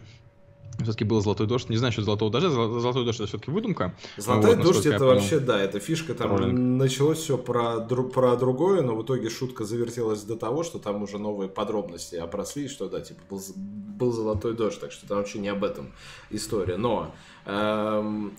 [0.80, 1.68] все-таки был золотой дождь.
[1.68, 2.50] Не знаю, что золотого дождя.
[2.50, 3.94] Золотой дождь это все-таки выдумка.
[4.16, 6.14] Золотой вот, дождь это вообще, да, это фишка.
[6.14, 6.58] Там Роллинг.
[6.58, 11.18] началось все про, про другое, но в итоге шутка завертелась до того, что там уже
[11.18, 15.48] новые подробности опросли, что да, типа был, был золотой дождь, так что там вообще не
[15.48, 15.92] об этом
[16.30, 16.76] история.
[16.76, 17.14] Но
[17.46, 18.32] эм,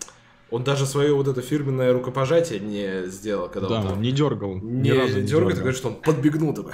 [0.49, 4.55] он даже свое вот это фирменное рукопожатие не сделал, когда да, он там не дергал.
[4.55, 6.73] Не, ни разу не дергал, такой, что он подбегнул такой.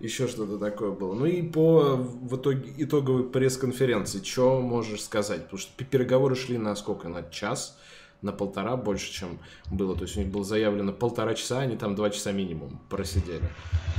[0.00, 1.14] Еще что-то такое было.
[1.14, 5.44] Ну и по в итоге итоговой пресс-конференции, что можешь сказать?
[5.44, 7.08] Потому что переговоры шли на сколько?
[7.08, 7.76] На час?
[8.22, 9.38] На полтора больше, чем
[9.70, 9.94] было.
[9.94, 13.48] То есть у них было заявлено полтора часа, они там два часа минимум просидели.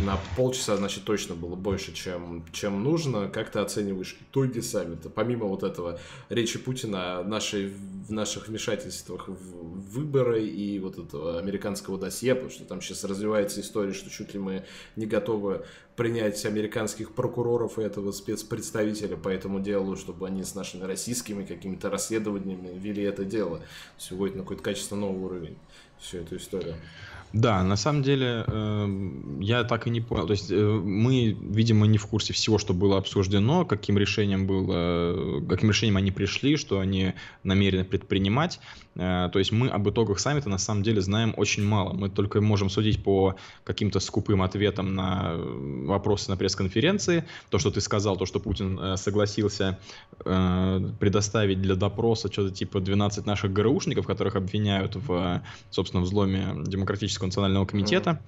[0.04, 3.28] На полчаса, значит, точно было больше, чем, чем нужно.
[3.28, 5.10] Как ты оцениваешь итоги саммита?
[5.10, 11.98] Помимо вот этого речи Путина нашей, в наших вмешательствах в выборы и вот этого американского
[11.98, 15.66] досье, потому что там сейчас развивается история, что чуть ли мы не готовы
[16.00, 21.90] принять американских прокуроров и этого спецпредставителя по этому делу, чтобы они с нашими российскими какими-то
[21.90, 23.60] расследованиями вели это дело.
[23.98, 25.58] Все выходит на какой-то качественно новый уровень,
[26.00, 26.76] всю эту историю.
[27.34, 30.26] Да, на самом деле э, я так и не понял.
[30.26, 35.42] То есть э, мы, видимо, не в курсе всего, что было обсуждено, каким решением было,
[35.48, 37.14] каким решением они пришли, что они
[37.44, 38.60] намерены предпринимать.
[38.96, 41.94] Э, то есть мы об итогах саммита на самом деле знаем очень мало.
[41.94, 47.26] Мы только можем судить по каким-то скупым ответам на вопросы на пресс-конференции.
[47.50, 49.78] То, что ты сказал, то, что Путин э, согласился
[50.26, 57.19] э, предоставить для допроса что-то типа 12 наших ГРУшников, которых обвиняют в, собственно, взломе демократического
[57.20, 58.22] Олимпийского национального комитета.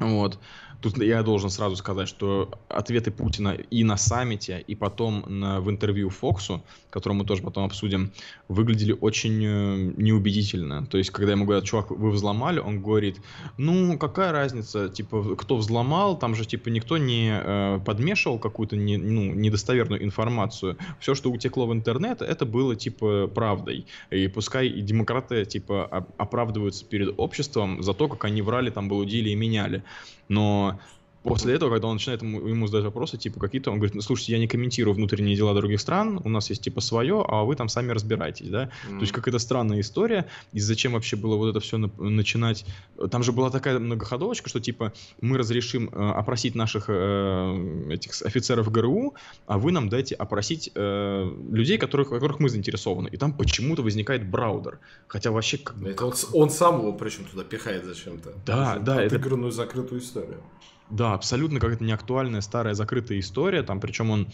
[0.00, 0.38] Вот.
[0.84, 5.70] Тут я должен сразу сказать, что ответы Путина и на саммите, и потом на, в
[5.70, 8.12] интервью Фоксу, которое мы тоже потом обсудим,
[8.48, 10.84] выглядели очень э, неубедительно.
[10.84, 13.16] То есть, когда ему говорят, чувак, вы взломали, он говорит,
[13.56, 18.98] ну, какая разница, типа, кто взломал, там же, типа, никто не э, подмешивал какую-то не,
[18.98, 20.76] ну, недостоверную информацию.
[21.00, 23.86] Все, что утекло в интернет, это было, типа, правдой.
[24.10, 29.30] И пускай и демократы, типа, оправдываются перед обществом за то, как они врали, там, блудили
[29.30, 29.82] и меняли.
[30.28, 30.78] Но
[31.24, 34.32] После этого, когда он начинает ему, ему задать вопросы, типа какие-то, он говорит, ну слушайте,
[34.32, 37.70] я не комментирую внутренние дела других стран, у нас есть типа свое, а вы там
[37.70, 38.64] сами разбирайтесь, да.
[38.64, 38.94] Mm-hmm.
[38.96, 42.66] То есть какая-то странная история, и зачем вообще было вот это все на- начинать.
[43.10, 48.70] Там же была такая многоходовочка, что типа мы разрешим э, опросить наших э, этих офицеров
[48.70, 49.14] ГРУ,
[49.46, 53.08] а вы нам дайте опросить э, людей, которых, которых мы заинтересованы.
[53.08, 54.78] И там почему-то возникает Браудер.
[55.06, 55.56] Хотя вообще...
[55.56, 58.34] Как, это он, он сам его причем туда пихает зачем-то.
[58.44, 59.02] Да, да.
[59.02, 59.16] Это...
[59.16, 60.42] Отыгранную закрытую историю.
[60.88, 63.62] Да, абсолютно какая-то неактуальная, старая, закрытая история.
[63.62, 64.32] Там, причем он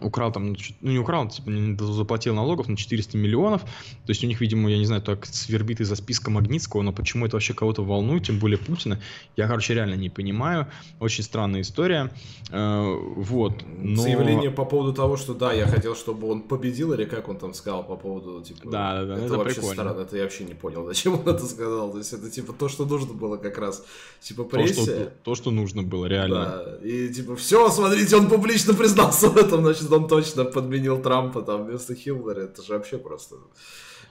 [0.00, 3.62] украл там, ну не украл, типа не заплатил налогов на 400 миллионов.
[3.62, 7.26] То есть у них, видимо, я не знаю, так свербит из-за списка Магнитского, но почему
[7.26, 9.00] это вообще кого-то волнует, тем более Путина,
[9.36, 10.66] я, короче, реально не понимаю.
[10.98, 12.12] Очень странная история.
[12.50, 13.64] Э, вот.
[13.78, 14.02] Но...
[14.02, 17.54] Заявление по поводу того, что да, я хотел, чтобы он победил, или как он там
[17.54, 18.70] сказал по поводу, типа...
[18.70, 19.82] Да, да, да, это, это вообще прикольно.
[19.82, 21.92] странно, это я вообще не понял, зачем он это сказал.
[21.92, 23.84] То есть это типа то, что нужно было как раз,
[24.20, 24.74] типа прессе.
[24.74, 26.44] То, что, то, что нужно было, реально.
[26.44, 31.42] Да, и типа все, смотрите, он публично признался в этом, значит, он точно подменил Трампа
[31.42, 32.44] там вместо Хиллари.
[32.44, 33.36] Это же вообще просто,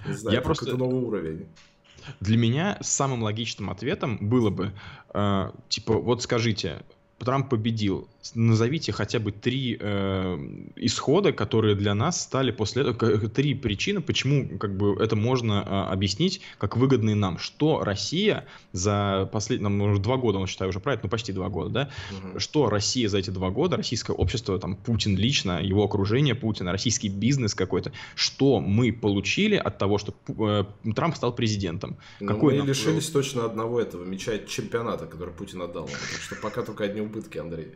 [0.08, 0.68] не знаю, Я просто...
[0.68, 1.48] это новый уровень.
[2.20, 4.72] Для меня самым логичным ответом было бы,
[5.14, 6.84] э, типа, вот скажите,
[7.20, 8.08] Трамп победил.
[8.36, 10.38] Назовите хотя бы три э,
[10.76, 15.92] исхода, которые для нас стали после этого, три причины, почему как бы это можно э,
[15.94, 17.38] объяснить как выгодные нам.
[17.38, 21.48] Что Россия за последние, ну, уже два года, он считаю уже правильно, ну почти два
[21.48, 22.40] года, да, угу.
[22.40, 27.08] что Россия за эти два года, российское общество, там Путин лично, его окружение Путина, российский
[27.08, 31.98] бизнес какой-то, что мы получили от того, что э, Трамп стал президентом?
[32.20, 32.68] Ну, Какой мы нам...
[32.68, 35.86] лишились точно одного этого мяча чемпионата, который Путин отдал.
[35.86, 37.70] Так что пока только одни убытки, Андрей.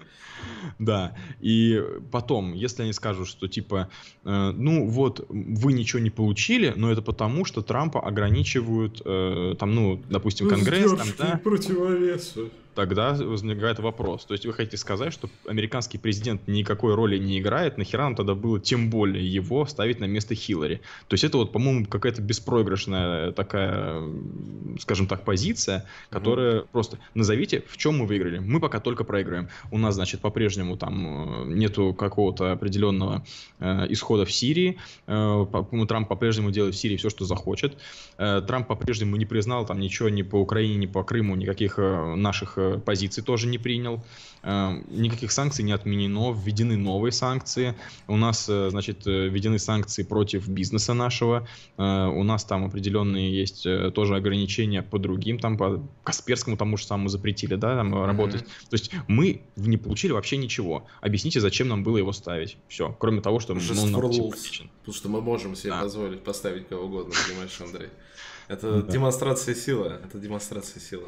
[0.80, 3.90] Да, и потом, если они скажут, что типа,
[4.24, 9.76] э, ну вот, вы ничего не получили, но это потому, что Трампа ограничивают, э, там,
[9.76, 11.40] ну, допустим, Конгресс, там, да?
[11.44, 14.26] противовесы тогда возникает вопрос.
[14.26, 18.36] То есть вы хотите сказать, что американский президент никакой роли не играет, нахера нам тогда
[18.36, 20.82] было тем более его ставить на место Хиллари?
[21.08, 24.04] То есть это вот, по-моему, какая-то беспроигрышная такая,
[24.80, 26.68] скажем так, позиция, которая mm-hmm.
[26.72, 28.40] просто назовите, в чем мы выиграли.
[28.40, 29.50] Мы пока только проиграем.
[29.72, 33.26] У нас, значит, по-прежнему там э, нету какого-то определенного
[33.60, 34.78] э, исхода в Сирии.
[35.08, 35.46] Э,
[35.88, 37.78] Трамп по-прежнему делает в Сирии все, что захочет.
[38.18, 42.16] Э, Трамп по-прежнему не признал там ничего ни по Украине, ни по Крыму, никаких э,
[42.16, 44.04] наших э, позиций тоже не принял.
[44.44, 47.76] Э, никаких санкций не отменено, введены новые санкции.
[48.08, 51.48] У нас, э, значит, э, введены санкции против бизнеса нашего.
[51.78, 57.10] У нас там определенные есть тоже ограничения по другим, там по Касперскому тому же самому
[57.10, 58.06] запретили, да, там mm-hmm.
[58.06, 58.46] работать.
[58.70, 60.88] То есть мы не получили вообще ничего.
[61.02, 62.58] Объясните, зачем нам было его ставить.
[62.68, 64.70] Все, кроме того, что Just он нам симпатичен.
[64.80, 65.82] Потому что мы можем себе да.
[65.82, 67.90] позволить поставить кого угодно, понимаешь, Андрей.
[68.48, 68.92] Это да.
[68.92, 70.00] демонстрация силы.
[70.04, 71.08] Это демонстрация силы.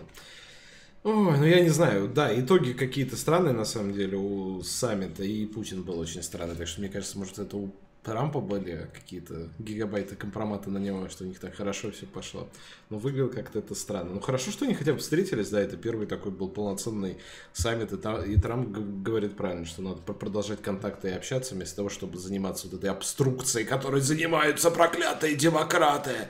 [1.05, 5.45] Ой, ну я не знаю, да, итоги какие-то странные на самом деле у саммита, и
[5.45, 7.69] Путин был очень странный, так что мне кажется, может это
[8.01, 12.47] Трампа были какие-то гигабайты компромата на него, что у них так хорошо все пошло.
[12.89, 14.13] Но выглядело как-то это странно.
[14.15, 17.17] Ну хорошо, что они хотя бы встретились, да, это первый такой был полноценный
[17.53, 18.69] саммит, и, Та- и Трамп
[19.03, 22.89] говорит правильно, что надо пр- продолжать контакты и общаться, вместо того, чтобы заниматься вот этой
[22.91, 26.29] обструкцией, которой занимаются проклятые демократы.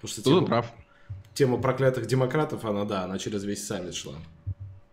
[0.00, 0.72] Потому что Тут тема, прав.
[1.34, 4.14] Тема проклятых демократов, она, да, она через весь саммит шла.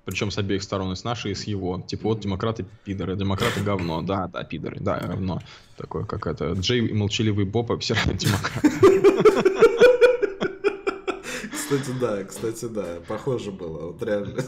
[0.04, 1.80] Причем с обеих сторон, и с нашей, и с его.
[1.88, 4.02] Типа, вот демократы пидоры, демократы говно.
[4.02, 5.42] Да, да, пидоры, да, говно.
[5.78, 6.54] Такое как это.
[6.54, 8.70] Джей и молчаливый Боб обсирают демократы.
[11.54, 14.42] Кстати, да, кстати, да, похоже было, вот реально.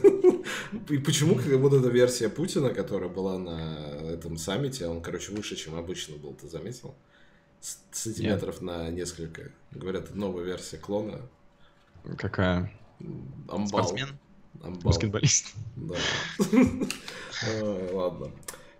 [0.90, 5.56] И почему как вот эта версия Путина, которая была на этом саммите, он, короче, выше,
[5.56, 6.96] чем обычно был, ты заметил?
[7.62, 9.52] С- Сантиметров на несколько.
[9.72, 11.22] Говорят, новая версия клона.
[12.18, 12.72] Какая?
[13.48, 13.68] Амбал.
[13.68, 14.20] Спортсмен?
[14.62, 14.82] Амбал.
[14.82, 15.54] Баскетболист?
[15.76, 15.96] Да.
[17.92, 18.32] Ладно.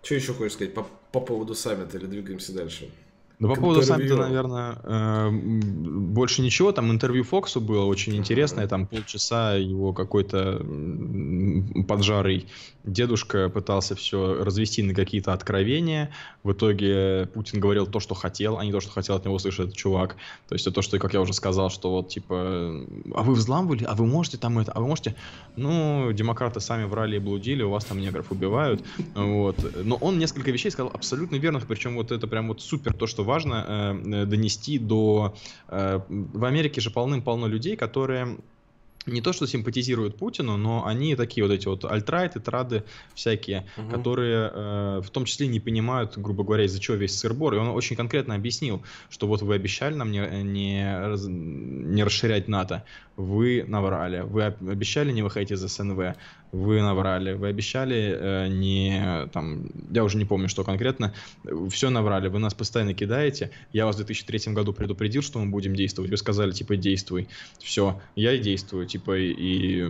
[0.02, 2.92] Что еще хочешь сказать по поводу саммита или двигаемся дальше?
[3.38, 6.72] Ну, по поводу саммита, наверное, э, больше ничего.
[6.72, 8.68] Там интервью Фоксу было очень интересное.
[8.68, 10.64] Там полчаса его какой-то
[11.88, 12.46] поджарый
[12.84, 16.10] дедушка пытался все развести на какие-то откровения.
[16.42, 19.66] В итоге Путин говорил то, что хотел, а не то, что хотел от него услышать
[19.66, 20.16] этот чувак.
[20.48, 23.84] То есть это то, что, как я уже сказал, что вот типа, а вы взламывали,
[23.84, 25.16] а вы можете там это, а вы можете...
[25.56, 28.84] Ну, демократы сами врали и блудили, у вас там негров убивают.
[29.14, 29.56] Вот.
[29.82, 33.23] Но он несколько вещей сказал абсолютно верных, причем вот это прям вот супер то, что
[33.24, 35.34] важно э, э, донести до...
[35.68, 38.38] э, в Америке же полным-полно людей, которые
[39.06, 42.84] не то что симпатизируют Путину, но они такие вот эти вот альтрайты, трады
[43.14, 43.90] всякие, Мгм.
[43.90, 47.54] которые э, в том числе не понимают, грубо говоря, из-за чего весь сыр-бор.
[47.54, 52.48] И он очень конкретно объяснил, что вот вы обещали нам не, не, раз- не расширять
[52.48, 52.84] НАТО,
[53.16, 54.20] вы наврали.
[54.20, 56.14] Вы об- обещали не выходить из СНВ,
[56.52, 57.32] вы наврали.
[57.34, 61.12] Вы обещали э, не, там, я уже не помню, что конкретно,
[61.70, 62.28] все наврали.
[62.28, 63.50] Вы нас постоянно кидаете.
[63.72, 66.10] Я вас в 2003 году предупредил, что мы будем действовать.
[66.10, 67.28] Вы сказали, типа, действуй.
[67.58, 69.82] Все, я и действую, типа, и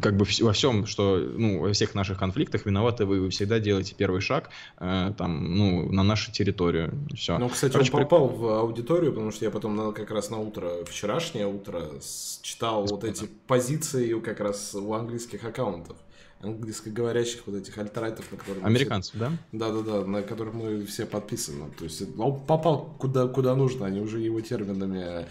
[0.00, 3.94] как бы во всем, что, ну, во всех наших конфликтах виноваты вы, вы всегда делаете
[3.96, 6.92] первый шаг, э, там, ну, на нашу территорию.
[7.16, 7.36] Все.
[7.38, 10.68] Ну, кстати, Короче, он попал в аудиторию, потому что я потом как раз на утро,
[10.86, 15.96] вчерашнее утро, с- читал вот эти позиции как раз у английских аккаунтов.
[16.40, 18.62] Английскоговорящих вот этих альтрайтов, на которые...
[18.62, 19.32] мы все- Американцев, да?
[19.52, 21.70] Да-да-да, на которых мы все подписаны.
[21.78, 25.26] То есть он попал куда, куда нужно, они уже его терминами э,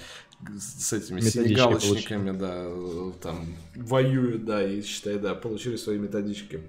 [0.59, 6.61] с этими синегалочниками, да, э, там, воюют, да, и, считай, да, получили свои методички.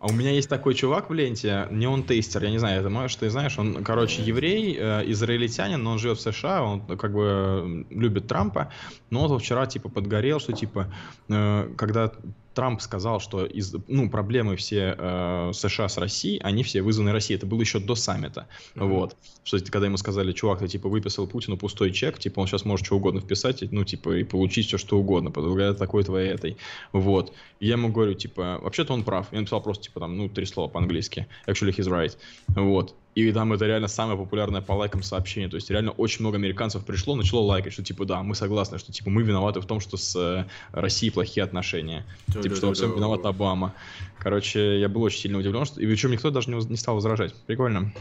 [0.00, 2.88] А у меня есть такой чувак в ленте, не он тейстер, я не знаю, это
[2.88, 7.12] можешь ты знаешь, он, короче, еврей, э, израильтянин, но он живет в США, он как
[7.12, 8.72] бы э, любит Трампа,
[9.10, 10.90] но он вот вчера типа подгорел, что типа,
[11.28, 12.12] э, когда
[12.60, 17.38] Трамп сказал, что из, ну, проблемы все э, США с Россией, они все вызваны Россией.
[17.38, 18.48] Это было еще до саммита.
[18.74, 18.90] Мгм.
[18.90, 19.16] Вот.
[19.44, 22.84] Что когда ему сказали, чувак, ты типа выписал Путину пустой чек, типа он сейчас может
[22.84, 26.58] что угодно вписать, ну, типа, и получить все, что угодно, благодаря такой твоей этой.
[26.92, 27.32] Вот.
[27.60, 29.28] И я ему говорю, типа, вообще-то он прав.
[29.32, 31.28] Я написал просто, типа, там, ну, три слова по-английски.
[31.46, 32.14] Actually, he's right.
[32.48, 32.94] Вот.
[33.20, 35.50] И там это реально самое популярное по лайкам сообщение.
[35.50, 38.92] То есть реально очень много американцев пришло, начало лайкать, что типа да, мы согласны, что
[38.92, 42.06] типа мы виноваты в том, что с э, Россией плохие отношения.
[42.28, 43.74] Типа, что во всем виноват Обама.
[44.18, 45.80] Короче, я был очень сильно удивлен, что...
[45.80, 47.34] и причем никто даже не, не стал возражать.
[47.46, 47.92] Прикольно.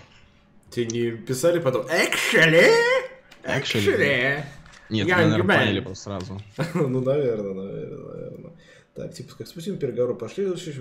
[0.71, 2.69] Тебе не писали потом Actually?
[3.43, 4.43] Actually.
[4.89, 5.59] Нет, мы, наверное, понимаю.
[5.59, 6.41] поняли просто сразу.
[6.73, 8.51] Ну, наверное, наверное, наверное.
[8.95, 10.73] Так, типа, как спустим переговоры пошли, вообще...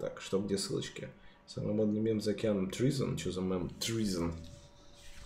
[0.00, 1.08] Так, что, где ссылочки?
[1.46, 3.16] Самый модный мем за океаном Treason.
[3.18, 3.70] Что за мем?
[3.80, 4.32] Treason.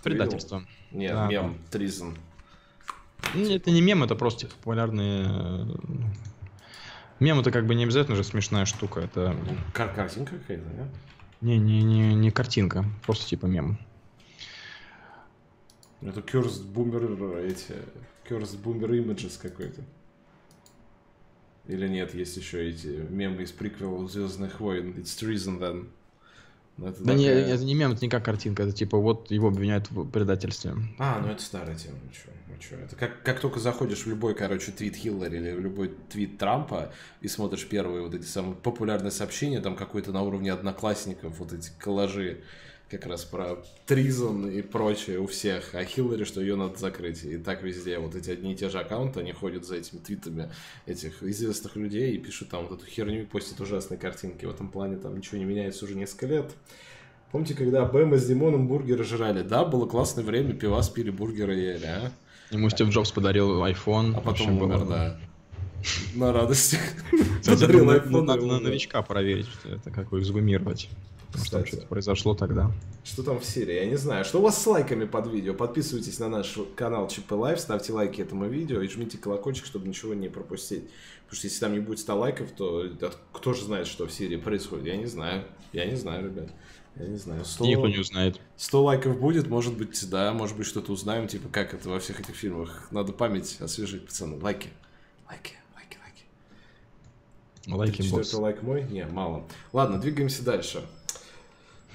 [0.03, 0.65] Предательство.
[0.93, 1.27] Нет, Да.
[1.29, 2.17] мем Treason.
[3.35, 5.25] Ну, Это не мем, это просто типа, популярные...
[5.27, 5.65] э,
[7.21, 9.37] Мем это как бы не обязательно же смешная штука, это
[9.75, 10.89] Кар картинка какая-то, да?
[11.43, 13.79] не, не, не, не картинка, просто типа мем.
[16.01, 17.75] Это Cursed Boomer, эти...
[18.27, 19.83] Cursed Boomer Images какой-то.
[21.67, 24.95] Или нет, есть еще эти мемы из приквелов Звездных войн.
[24.97, 25.89] It's Treason then.
[26.81, 29.31] Ну, это Да не, такая- это не мем, это не как картинка, это типа вот
[29.31, 30.73] его обвиняют в предательстве.
[30.99, 32.77] А, ну это старая тема, ну чё, ну.
[32.85, 36.93] Это как, как только заходишь в любой, короче, твит Хиллари или в любой твит Трампа
[37.21, 41.71] и смотришь первые вот эти самые популярные сообщения, там какой-то на уровне одноклассников, вот эти
[41.79, 42.43] коллажи
[42.91, 47.25] как раз про Тризон и прочее у всех, а Хиллари, что ее надо закрыть.
[47.25, 50.51] И так везде вот эти одни и те же аккаунты, они ходят за этими твитами
[50.87, 54.45] этих известных людей и пишут там вот эту херню и постят ужасные картинки.
[54.45, 56.51] В этом плане там ничего не меняется уже несколько лет.
[57.31, 59.43] Помните, когда Бэма с Димоном бургеры жрали?
[59.43, 62.13] Да, было классное время, пивас пили, бургеры ели, а?
[62.51, 64.17] Ему Стив Джобс подарил iPhone.
[64.17, 65.21] А потом было- умер, да.
[66.17, 66.77] На радости.
[67.41, 70.89] Кстати, Подарил iPhone, надо на новичка проверить, что это как его эксгумировать.
[71.35, 72.71] Может, там что-то произошло тогда.
[73.05, 73.75] Что там в Сирии?
[73.75, 74.25] Я не знаю.
[74.25, 75.55] Что у вас с лайками под видео?
[75.55, 80.15] Подписывайтесь на наш канал ЧП Live, ставьте лайки этому видео и жмите колокольчик, чтобы ничего
[80.15, 80.85] не пропустить.
[81.25, 82.87] Потому что если там не будет 100 лайков, то
[83.33, 84.87] кто же знает, что в Сирии происходит?
[84.87, 85.45] Я не знаю.
[85.73, 86.51] Я не знаю, ребят.
[86.97, 87.45] Я не знаю.
[87.45, 87.65] 100...
[87.65, 88.41] Никто не узнает.
[88.57, 92.21] 100 лайков будет, может быть, да, может быть, что-то узнаем, типа, как это во всех
[92.21, 92.89] этих фильмах.
[92.91, 94.39] Надо память освежить, пацаны.
[94.43, 94.71] Лайки.
[95.29, 97.93] Лайки, лайки, лайки.
[97.97, 98.35] Лайки, босс.
[98.35, 98.83] лайк мой?
[98.91, 99.47] Не, мало.
[99.73, 100.85] Ладно, двигаемся дальше.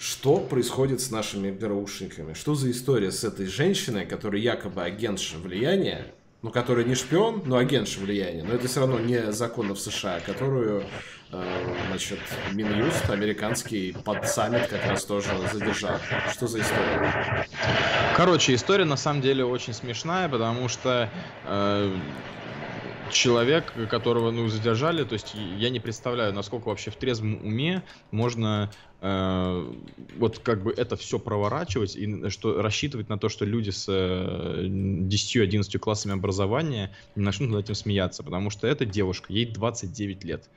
[0.05, 2.35] Что происходит с нашими ГРУшниками?
[2.35, 7.57] Что за история с этой женщиной, которая якобы агентша влияния, ну, которая не шпион, но
[7.57, 10.83] агентша влияния, но это все равно не законно в США, которую,
[11.31, 12.19] э, значит,
[12.51, 15.97] Минюст американский под саммит как раз тоже задержал.
[16.31, 17.47] Что за история?
[18.15, 21.09] Короче, история на самом деле очень смешная, потому что
[21.45, 21.97] э,
[23.11, 28.71] человек, которого ну, задержали, то есть я не представляю, насколько вообще в трезвом уме можно
[30.17, 34.65] вот как бы это все проворачивать и что рассчитывать на то, что люди с э,
[34.65, 40.49] 10-11 классами образования начнут над этим смеяться, потому что эта девушка, ей 29 лет.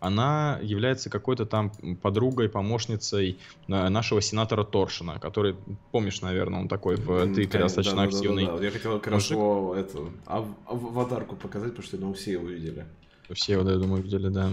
[0.00, 1.70] Она является какой-то там
[2.02, 3.38] подругой, помощницей
[3.68, 5.54] э, нашего сенатора Торшина, который,
[5.92, 8.46] помнишь, наверное, он такой в Твиттере достаточно да, активный.
[8.46, 8.64] Да, да, да.
[8.64, 12.84] Я хотел его, эту, ав аватарку показать, потому что ну, все его видели.
[13.30, 14.50] Все его, да, я думаю, видели, да.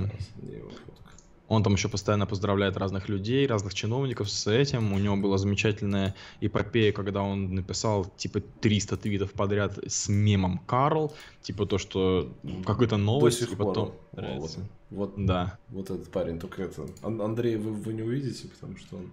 [1.50, 4.94] Он там еще постоянно поздравляет разных людей, разных чиновников с этим.
[4.94, 11.12] У него была замечательная эпопея, когда он написал типа 300 твитов подряд с мемом Карл.
[11.42, 12.32] Типа то, что
[12.66, 13.96] какая-то новость, и потом...
[14.12, 14.58] Вот,
[14.92, 15.58] вот, да.
[15.70, 16.88] Вот этот парень, только это...
[17.02, 19.12] Андрей вы, вы не увидите, потому что он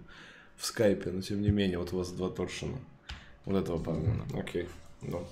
[0.57, 2.77] в скайпе, но тем не менее, вот у вас два торшина.
[3.45, 4.13] Вот этого парня.
[4.33, 4.67] Окей.
[5.03, 5.23] Ну.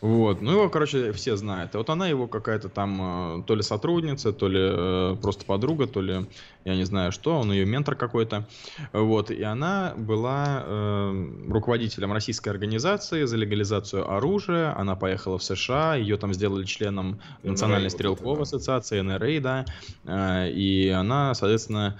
[0.00, 1.74] Вот, ну его, короче, все знают.
[1.74, 5.86] И вот она его какая-то там э, то ли сотрудница, то ли э, просто подруга,
[5.86, 6.26] то ли
[6.64, 8.48] я не знаю что, он ее ментор какой-то.
[8.92, 14.76] Вот, и она была э, руководителем российской организации за легализацию оружия.
[14.76, 18.76] Она поехала в США, ее там сделали членом Национальной NRA, стрелковой вот это, да.
[18.76, 19.64] ассоциации, НРА, да.
[20.04, 21.96] Э, и она, соответственно,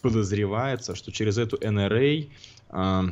[0.00, 2.26] подозревается, что через эту НРА
[2.70, 3.02] э,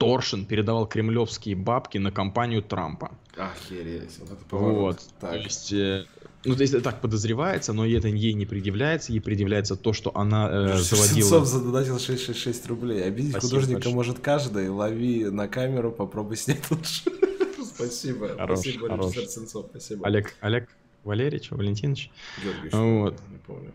[0.00, 3.12] Торшин передавал кремлевские бабки на кампанию Трампа.
[3.36, 4.18] Охереть.
[4.18, 5.00] Вот, это вот.
[5.20, 5.32] Так.
[5.32, 6.06] То есть, э,
[6.46, 9.12] ну, то есть это так подозревается, но это ей не предъявляется.
[9.12, 11.20] Ей предъявляется то, что она э, заводила...
[11.20, 13.04] Сенцов задонатил 666 рублей.
[13.04, 13.94] Обидеть Спасибо художника большое.
[13.94, 14.70] может каждый.
[14.70, 17.02] Лови на камеру, попробуй снять лучше.
[17.74, 18.28] Спасибо.
[18.38, 19.14] Хорош, Спасибо, хорош.
[19.14, 19.66] Сенцов.
[19.68, 20.06] Спасибо.
[20.06, 20.70] Олег, Олег
[21.04, 22.10] Валерьевич, Валентинович?
[22.42, 23.20] Георгиевич, вот.
[23.30, 23.74] не помню.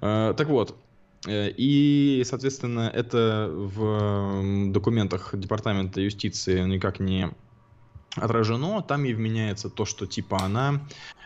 [0.00, 0.76] Uh, так вот,
[1.28, 7.30] и, соответственно, это в документах Департамента юстиции никак не
[8.14, 8.82] отражено.
[8.82, 10.80] Там и вменяется то, что типа она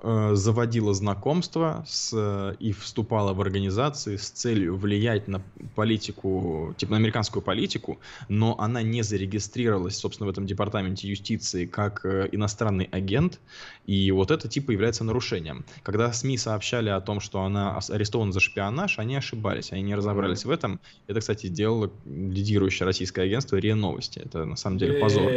[0.00, 5.42] заводила знакомства с, э, и вступала в организации с целью влиять на
[5.74, 12.04] политику, типа на американскую политику, но она не зарегистрировалась, собственно, в этом департаменте юстиции как
[12.04, 13.40] э, иностранный агент,
[13.86, 15.64] и вот это типа является нарушением.
[15.82, 20.44] Когда СМИ сообщали о том, что она арестована за шпионаж, они ошибались, они не разобрались
[20.44, 20.78] в этом.
[21.08, 24.20] Это, кстати, сделало лидирующее российское агентство РИА Новости.
[24.24, 25.32] Это на самом деле позор.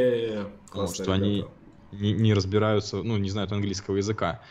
[0.93, 1.45] Что они
[1.91, 4.41] не, не разбираются, ну, не знают английского языка.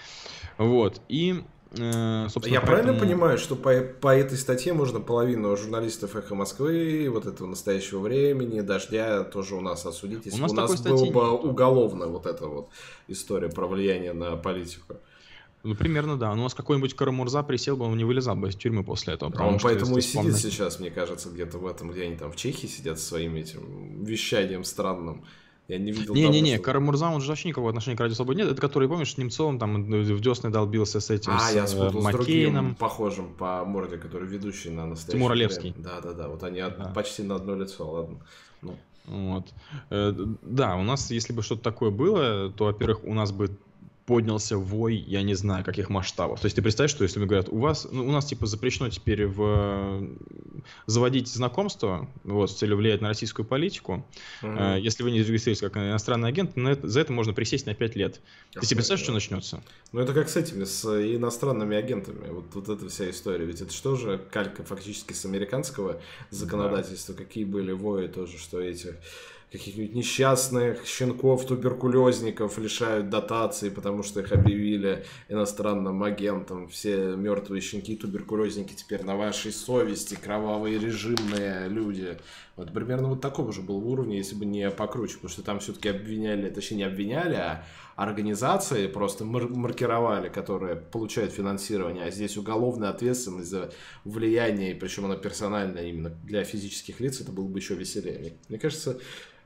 [0.58, 2.66] Вот, и э, Собственно, Я поэтому...
[2.66, 8.00] правильно понимаю, что по, по этой статье можно половину журналистов «Эхо Москвы», вот этого настоящего
[8.00, 12.26] времени, «Дождя» тоже у нас осудить, если у нас, у нас была бы уголовная вот
[12.26, 12.68] эта вот
[13.08, 14.96] история про влияние на политику.
[15.62, 16.34] Ну, примерно, да.
[16.34, 19.32] Ну, у нас какой-нибудь Карамурза присел бы, он не вылезал бы из тюрьмы после этого.
[19.36, 22.36] А он поэтому и сидит сейчас, мне кажется, где-то в этом, где они там в
[22.36, 25.24] Чехии сидят со своим этим вещанием странным.
[25.70, 26.14] Я не видел.
[26.14, 28.50] Не-не-не, Карамурза, он же вообще никакого отношения к Радио Свободе нет.
[28.50, 32.02] Это который, помнишь, с Немцовым там в Десны долбился с этим, а, с я спутал
[32.02, 32.12] Маккейном.
[32.12, 35.18] с другим, похожим по морде, который ведущий на настоящий.
[35.18, 35.72] Тимур Олевский.
[35.76, 36.92] Да-да-да, вот они да.
[36.92, 38.18] почти на одно лицо, ладно.
[38.62, 38.76] Ну.
[39.06, 39.46] Вот.
[39.90, 40.12] Э,
[40.42, 43.56] да, у нас, если бы что-то такое было, то, во-первых, у нас бы
[44.06, 46.40] поднялся вой, я не знаю, каких масштабов.
[46.40, 48.88] То есть ты представляешь, что если мне говорят, у вас, ну, у нас типа запрещено
[48.88, 50.08] теперь в
[50.86, 54.04] заводить знакомство, вот, с целью влиять на российскую политику,
[54.42, 54.80] mm-hmm.
[54.80, 57.96] если вы не зарегистрировались как иностранный агент, на это, за это можно присесть на 5
[57.96, 58.20] лет.
[58.52, 59.62] Ты себе представляешь, что начнется?
[59.92, 63.72] Ну это как с этими, с иностранными агентами, вот, вот эта вся история, ведь это
[63.72, 67.24] что же калька фактически с американского законодательства, да.
[67.24, 68.96] какие были вои тоже, что этих
[69.50, 76.68] каких-нибудь несчастных щенков, туберкулезников лишают дотации, потому что их объявили иностранным агентом.
[76.68, 82.18] Все мертвые щенки, туберкулезники теперь на вашей совести, кровавые режимные люди.
[82.56, 85.88] Вот примерно вот такого же был уровня, если бы не покруче, потому что там все-таки
[85.88, 87.64] обвиняли, точнее не обвиняли, а
[87.96, 93.72] организации просто мар- маркировали, которые получают финансирование, а здесь уголовная ответственность за
[94.04, 98.34] влияние, причем она персональная именно для физических лиц, это было бы еще веселее.
[98.48, 99.00] Мне кажется,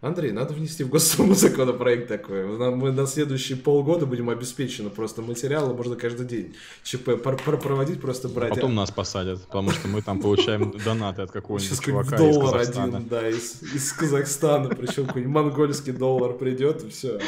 [0.05, 2.45] Андрей, надо внести в Госдуму законопроект такой.
[2.47, 8.51] Мы на следующие полгода будем обеспечены просто материалы, можно каждый день ЧП проводить, просто брать.
[8.51, 13.09] Потом нас посадят, потому что мы там получаем донаты от какого-нибудь чувака доллар из один,
[13.09, 17.19] да, из, из Казахстана, причем какой-нибудь монгольский доллар придет, и все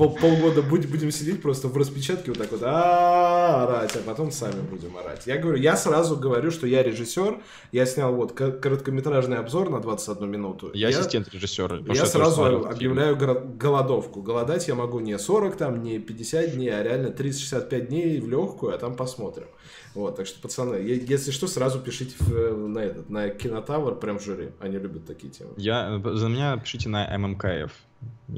[0.00, 4.30] пол, полгода будем, будем сидеть просто в распечатке вот так вот а орать, а потом
[4.32, 5.26] сами будем орать.
[5.26, 7.38] Я говорю, я сразу говорю, что я режиссер,
[7.72, 10.70] я снял вот короткометражный обзор на 21 минуту.
[10.74, 11.76] Я, ассистент режиссера.
[11.94, 14.22] Я сразу объявляю голодовку.
[14.22, 18.74] Голодать я могу не 40 там, не 50 дней, а реально 30-65 дней в легкую,
[18.74, 19.46] а там посмотрим.
[19.94, 24.50] Вот, так что, пацаны, если что, сразу пишите на этот, на Кинотавр, прям жюри.
[24.60, 25.52] Они любят такие темы.
[25.56, 27.72] Я, за меня пишите на ММКФ.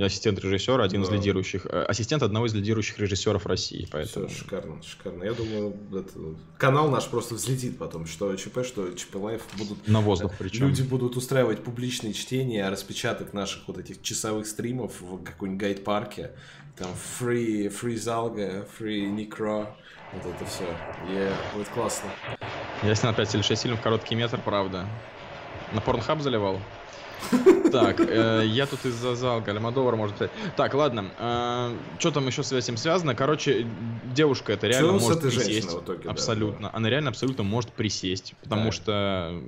[0.01, 1.09] Ассистент режиссера, один да.
[1.09, 3.87] из лидирующих, э, ассистент одного из лидирующих режиссеров России.
[3.91, 4.29] Поэтому...
[4.29, 5.25] Все, шикарно, шикарно.
[5.25, 6.19] Я думаю, это...
[6.57, 9.87] канал наш просто взлетит потом, что ЧП, что ЧП Live будут...
[9.87, 10.69] На воздух причем.
[10.69, 16.31] Люди будут устраивать публичные чтения, распечаток наших вот этих часовых стримов в какой-нибудь Гайд-парке.
[16.77, 16.91] Там
[17.21, 19.67] free, free Zalga, free Necro,
[20.15, 20.65] вот это все.
[21.11, 22.09] Yeah, будет классно.
[22.83, 24.87] Я снял 5 или 6 фильмов, короткий метр, правда.
[25.73, 26.59] На Pornhub заливал?
[27.73, 30.31] Так, э, я тут из-за зал Альмодовар, может быть.
[30.57, 31.07] Так, ладно.
[31.19, 33.15] Э, что там еще с этим связано?
[33.15, 33.67] Короче,
[34.15, 35.73] девушка это реально может присесть.
[35.73, 36.69] Итоге, абсолютно.
[36.69, 38.73] Да, Она реально абсолютно может присесть, потому да.
[38.73, 39.43] что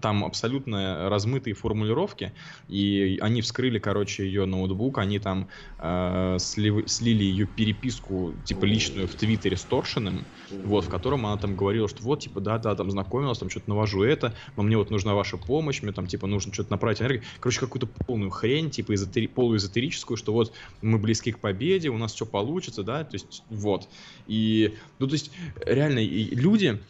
[0.00, 2.32] там абсолютно размытые формулировки,
[2.68, 5.48] и они вскрыли, короче, ее ноутбук, они там
[5.78, 10.24] э, слили ее переписку, типа, личную в Твиттере с Торшиным,
[10.64, 14.02] вот, в котором она там говорила, что вот, типа, да-да, там знакомилась, там что-то навожу
[14.02, 17.22] это, но мне вот нужна ваша помощь, мне там, типа, нужно что-то направить энергию.
[17.40, 19.26] Короче, какую-то полную хрень, типа, эзотери...
[19.26, 23.88] полуэзотерическую, что вот мы близки к победе, у нас все получится, да, то есть, вот.
[24.26, 25.30] И, ну, то есть,
[25.64, 26.80] реально, и люди,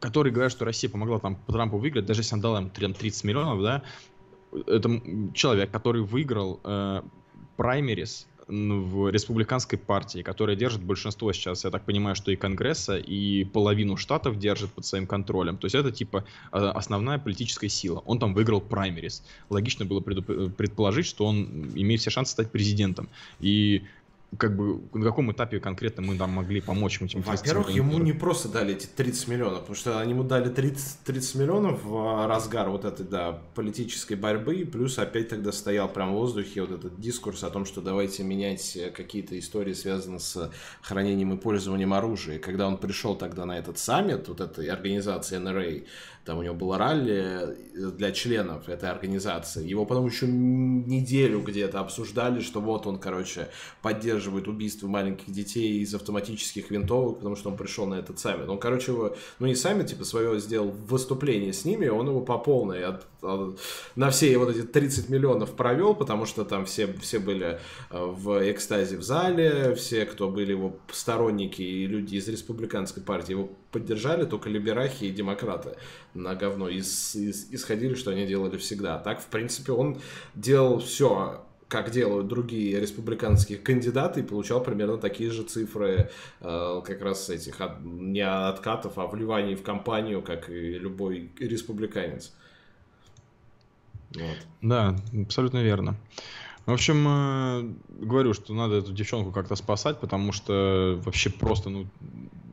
[0.00, 3.24] которые говорят, что Россия помогла там по Трампу выиграть, даже если он дал им 30
[3.24, 3.82] миллионов, да,
[4.66, 5.02] это
[5.34, 7.02] человек, который выиграл э,
[7.56, 13.44] праймерис в республиканской партии, которая держит большинство сейчас, я так понимаю, что и Конгресса, и
[13.44, 15.56] половину штатов держит под своим контролем.
[15.56, 18.02] То есть это типа а, основная политическая сила.
[18.06, 19.24] Он там выиграл праймерис.
[19.50, 23.08] Логично было предположить, что он имеет все шансы стать президентом.
[23.40, 23.82] И
[24.38, 28.48] как бы на каком этапе конкретно мы там могли помочь этим Во-первых, ему не просто
[28.48, 32.84] дали эти 30 миллионов, потому что они ему дали 30, 30 миллионов в разгар вот
[32.84, 37.44] этой, да, политической борьбы, и плюс опять тогда стоял прям в воздухе вот этот дискурс
[37.44, 40.50] о том, что давайте менять какие-то истории, связанные с
[40.82, 42.36] хранением и пользованием оружия.
[42.36, 45.86] И когда он пришел тогда на этот саммит, вот этой организации NRA,
[46.26, 49.66] там у него было ралли для членов этой организации.
[49.66, 53.48] Его потом еще неделю где-то обсуждали, что вот он, короче,
[53.80, 58.48] поддерживает убийство маленьких детей из автоматических винтовок, потому что он пришел на этот саммит.
[58.48, 62.38] Он, короче, его, ну не саммит, типа, свое сделал выступление с ними, он его по
[62.38, 63.06] полной от,
[63.96, 67.58] на все вот эти 30 миллионов провел, потому что там все, все были
[67.90, 73.32] э, в экстазе в зале, все, кто были его сторонники и люди из республиканской партии
[73.32, 75.76] его поддержали, только либерахи и демократы
[76.14, 78.98] на говно и, и, исходили, что они делали всегда.
[78.98, 80.00] Так, в принципе, он
[80.34, 86.10] делал все как делают другие республиканские кандидаты, и получал примерно такие же цифры
[86.40, 92.32] э, как раз этих от, не откатов, а вливаний в кампанию, как и любой республиканец.
[94.14, 94.38] Вот.
[94.62, 95.96] Да, абсолютно верно.
[96.66, 101.86] В общем, э, говорю, что надо эту девчонку как-то спасать, потому что вообще просто, ну,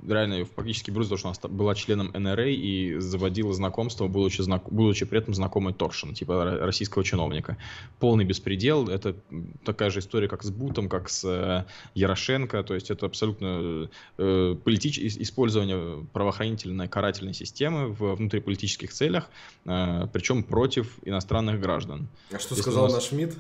[0.08, 4.64] реально ее практически бросил, потому что она была членом НРА и заводила знакомство, будучи, знак...
[4.72, 7.58] будучи при этом знакомой Торшин, типа российского чиновника.
[8.00, 8.88] Полный беспредел.
[8.88, 9.16] Это
[9.64, 12.64] такая же история, как с Бутом, как с э, Ярошенко.
[12.64, 15.00] То есть это абсолютно э, политич...
[15.00, 19.30] использование правоохранительной карательной системы в внутриполитических целях,
[19.66, 22.08] э, причем против иностранных граждан.
[22.32, 22.94] А что Если сказал нас...
[22.94, 23.38] наш МИД?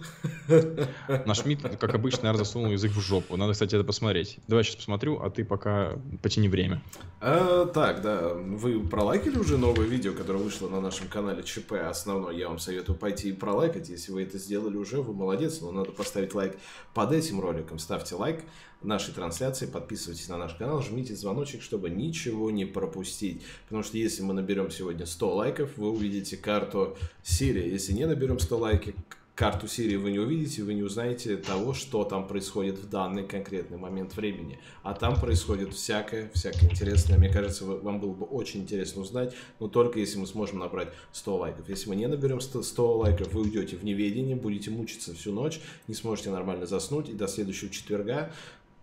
[1.25, 3.37] Наш МИД, как обычно, наверное, засунул язык в жопу.
[3.37, 4.37] Надо, кстати, это посмотреть.
[4.47, 6.81] Давай сейчас посмотрю, а ты пока потяни время.
[7.19, 8.33] А, так, да.
[8.33, 12.37] Вы пролайкали уже новое видео, которое вышло на нашем канале ЧП основной?
[12.37, 13.89] Я вам советую пойти и пролайкать.
[13.89, 15.61] Если вы это сделали уже, вы молодец.
[15.61, 16.57] Но надо поставить лайк
[16.93, 17.79] под этим роликом.
[17.79, 18.43] Ставьте лайк
[18.81, 23.41] нашей трансляции, подписывайтесь на наш канал, жмите звоночек, чтобы ничего не пропустить.
[23.63, 27.71] Потому что если мы наберем сегодня 100 лайков, вы увидите карту Сирии.
[27.71, 28.95] Если не наберем 100 лайков,
[29.35, 33.77] карту Сирии вы не увидите, вы не узнаете того, что там происходит в данный конкретный
[33.77, 34.59] момент времени.
[34.83, 37.17] А там происходит всякое, всякое интересное.
[37.17, 41.37] Мне кажется, вам было бы очень интересно узнать, но только если мы сможем набрать 100
[41.37, 41.69] лайков.
[41.69, 45.59] Если мы не наберем 100, 100 лайков, вы уйдете в неведение, будете мучиться всю ночь,
[45.87, 48.31] не сможете нормально заснуть, и до следующего четверга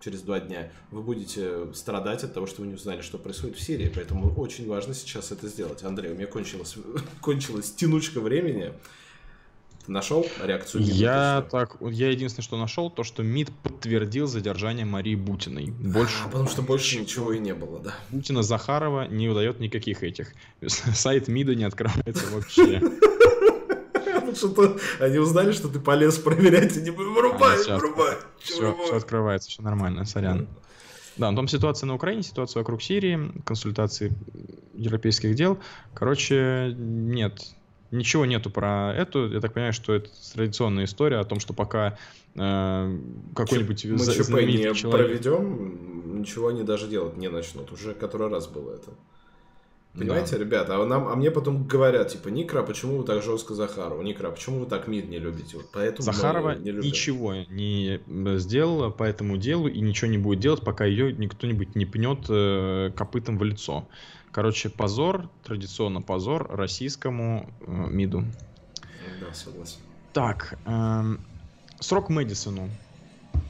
[0.01, 3.63] через два дня, вы будете страдать от того, что вы не узнали, что происходит в
[3.63, 3.93] Сирии.
[3.95, 5.83] Поэтому очень важно сейчас это сделать.
[5.83, 6.75] Андрей, у меня кончилась,
[7.21, 8.73] кончилась тянучка времени.
[9.87, 10.95] Ты нашел реакцию МИДа?
[10.95, 15.71] Я так, я единственное, что нашел, то, что МИД подтвердил задержание Марии Бутиной.
[15.71, 17.95] Больше, а, потому что больше ничего и не было, да.
[18.11, 20.35] Бутина Захарова не удает никаких этих.
[20.67, 22.81] Сайт МИДа не открывается вообще.
[24.35, 28.17] Что-то они узнали, что ты полез проверять, и не вырубай, вырубай.
[28.39, 30.49] Все, все открывается, все нормально, сорян.
[31.17, 34.13] Да, но там ситуация на Украине, ситуация вокруг Сирии, консультации
[34.75, 35.59] европейских дел.
[35.95, 37.41] Короче, нет,
[37.91, 39.33] Ничего нету про эту.
[39.33, 41.99] Я так понимаю, что это традиционная история о том, что пока
[42.37, 42.99] э,
[43.35, 45.09] какой-нибудь Мы за, ЧП не человек...
[45.09, 47.73] проведем, ничего они даже делать не начнут.
[47.73, 48.91] Уже который раз было это.
[49.93, 50.45] Понимаете, да.
[50.45, 54.03] ребята, а, нам, а мне потом говорят, типа, Никра, почему вы так жестко Захарову?
[54.03, 55.57] Никра, почему вы так МИД не любите?
[55.57, 58.01] Вот поэтому Захарова не ничего не
[58.39, 62.93] сделала по этому делу и ничего не будет делать, пока ее никто-нибудь не пнет э,
[62.95, 63.89] копытом в лицо.
[64.33, 68.25] Короче, позор, традиционно позор российскому э, МИДу.
[69.21, 69.79] Да, согласен.
[70.13, 71.17] Так, э,
[71.81, 72.71] срок Мэдисону.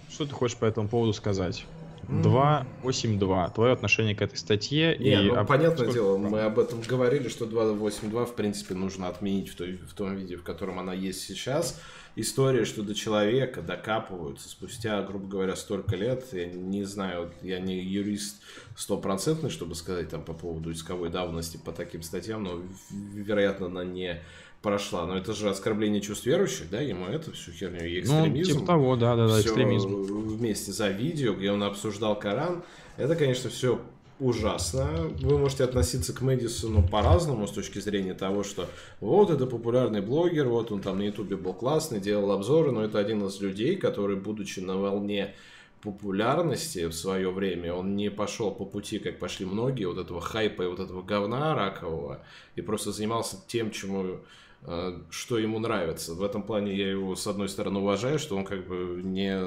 [0.09, 1.67] Что ты хочешь по этому поводу сказать?
[2.09, 3.51] 282.
[3.51, 4.97] Твое отношение к этой статье.
[4.99, 5.47] Не, и ну, об...
[5.47, 5.93] понятное Сколько...
[5.93, 10.17] дело, мы об этом говорили, что 282 в принципе нужно отменить в, той, в том
[10.17, 11.81] виде, в котором она есть сейчас.
[12.17, 16.25] История, что до человека докапываются спустя, грубо говоря, столько лет.
[16.33, 18.43] Я не знаю, я не юрист
[18.77, 24.21] стопроцентный, чтобы сказать там по поводу исковой давности по таким статьям, но, вероятно, она не
[24.61, 25.07] прошла.
[25.07, 28.53] Но это же оскорбление чувств верующих, да, ему это всю херню и экстремизм.
[28.53, 29.89] Ну, типа того, да, да, да, экстремизм.
[29.89, 32.63] вместе за видео, где он обсуждал Коран.
[32.97, 33.81] Это, конечно, все
[34.21, 35.11] ужасно.
[35.21, 38.69] Вы можете относиться к Мэдисону по-разному с точки зрения того, что
[39.01, 42.99] вот это популярный блогер, вот он там на ютубе был классный, делал обзоры, но это
[42.99, 45.35] один из людей, который, будучи на волне
[45.83, 50.63] популярности в свое время, он не пошел по пути, как пошли многие, вот этого хайпа
[50.63, 52.21] и вот этого говна ракового,
[52.55, 54.21] и просто занимался тем, чему
[54.63, 56.15] Э, что ему нравится.
[56.15, 59.41] В этом плане я его, с одной стороны, уважаю, что он как бы не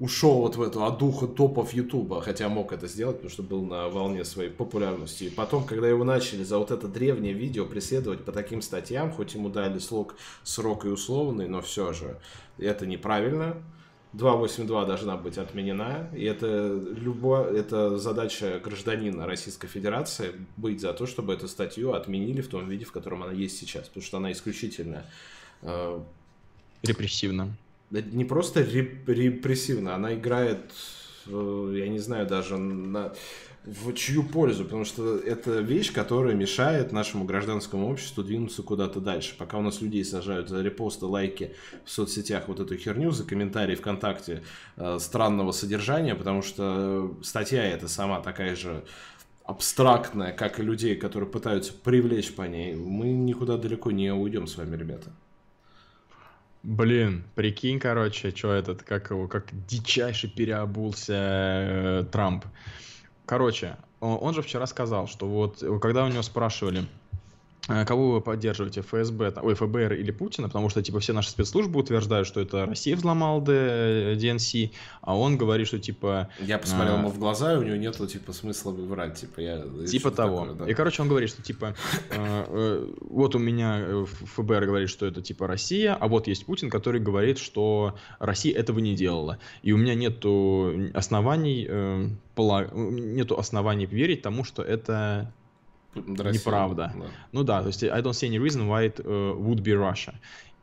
[0.00, 3.88] ушел вот в эту духа топов Ютуба, хотя мог это сделать, потому что был на
[3.88, 5.24] волне своей популярности.
[5.24, 9.34] И потом, когда его начали за вот это древнее видео преследовать по таким статьям, хоть
[9.34, 12.18] ему дали срок, срок и условный, но все же
[12.58, 13.62] это неправильно.
[14.14, 21.06] 282 должна быть отменена, и это, любо, это задача гражданина Российской Федерации быть за то,
[21.06, 24.32] чтобы эту статью отменили в том виде, в котором она есть сейчас, потому что она
[24.32, 25.04] исключительно...
[25.62, 26.00] Э,
[26.82, 27.54] репрессивна.
[27.90, 30.72] Не просто реп, репрессивна, она играет,
[31.26, 33.12] э, я не знаю, даже на
[33.64, 39.34] в чью пользу, потому что это вещь, которая мешает нашему гражданскому обществу двинуться куда-то дальше.
[39.36, 43.74] Пока у нас людей сажают за репосты, лайки в соцсетях, вот эту херню, за комментарии
[43.74, 44.42] ВКонтакте
[44.76, 48.84] э, странного содержания, потому что статья эта сама такая же
[49.44, 54.56] абстрактная, как и людей, которые пытаются привлечь по ней, мы никуда далеко не уйдем с
[54.56, 55.10] вами, ребята.
[56.62, 62.44] Блин, прикинь, короче, что этот, как его, как дичайше переобулся э, Трамп.
[63.24, 66.99] Короче, он же вчера сказал, что вот когда у него спрашивали, Э,
[67.66, 72.26] кого вы поддерживаете, ФСБ, ой, ФБР или Путина, потому что, типа, все наши спецслужбы утверждают,
[72.26, 74.54] что это Россия взломал ДНС,
[75.00, 76.28] а он говорит, что, типа...
[76.40, 76.98] Я посмотрел а...
[76.98, 79.64] ему в глаза, и у него нету, типа, смысла выбирать, типа, я...
[79.86, 80.40] Типа того.
[80.40, 80.70] Такое, да.
[80.70, 81.74] И, короче, он говорит, что, типа,
[82.10, 84.04] э, э, вот у меня
[84.36, 88.78] ФБР говорит, что это, типа, Россия, а вот есть Путин, который говорит, что Россия этого
[88.80, 89.38] не делала.
[89.62, 91.68] И у меня нету оснований,
[92.36, 95.32] нету оснований верить тому, что это
[95.94, 96.92] Россия, неправда.
[96.94, 97.06] Да.
[97.32, 100.14] Ну да, то есть I don't see any reason why it uh, would be Russia.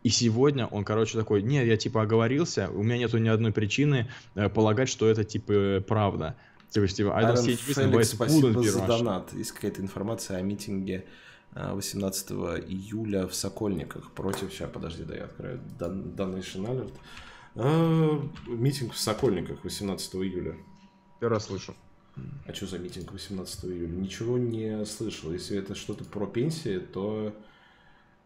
[0.04, 4.08] И сегодня он, короче, такой, нет, я типа оговорился, у меня нету ни одной причины
[4.36, 6.36] э, полагать, что это типа правда.
[6.72, 8.88] То есть, типа, I don't see any reason why it wouldn't be Russia.
[8.88, 9.34] донат.
[9.34, 11.06] Есть какая-то информация о митинге
[11.54, 12.34] 18 э,
[12.68, 14.52] июля в Сокольниках против...
[14.52, 16.94] Сейчас, подожди, да я открою Donation Alert.
[17.56, 20.56] А, митинг в Сокольниках 18 июля.
[21.20, 21.76] Первый раз слышу.
[22.46, 23.88] А что за митинг 18 июля?
[23.88, 25.32] Ничего не слышал.
[25.34, 27.36] Если это что-то про пенсии, то...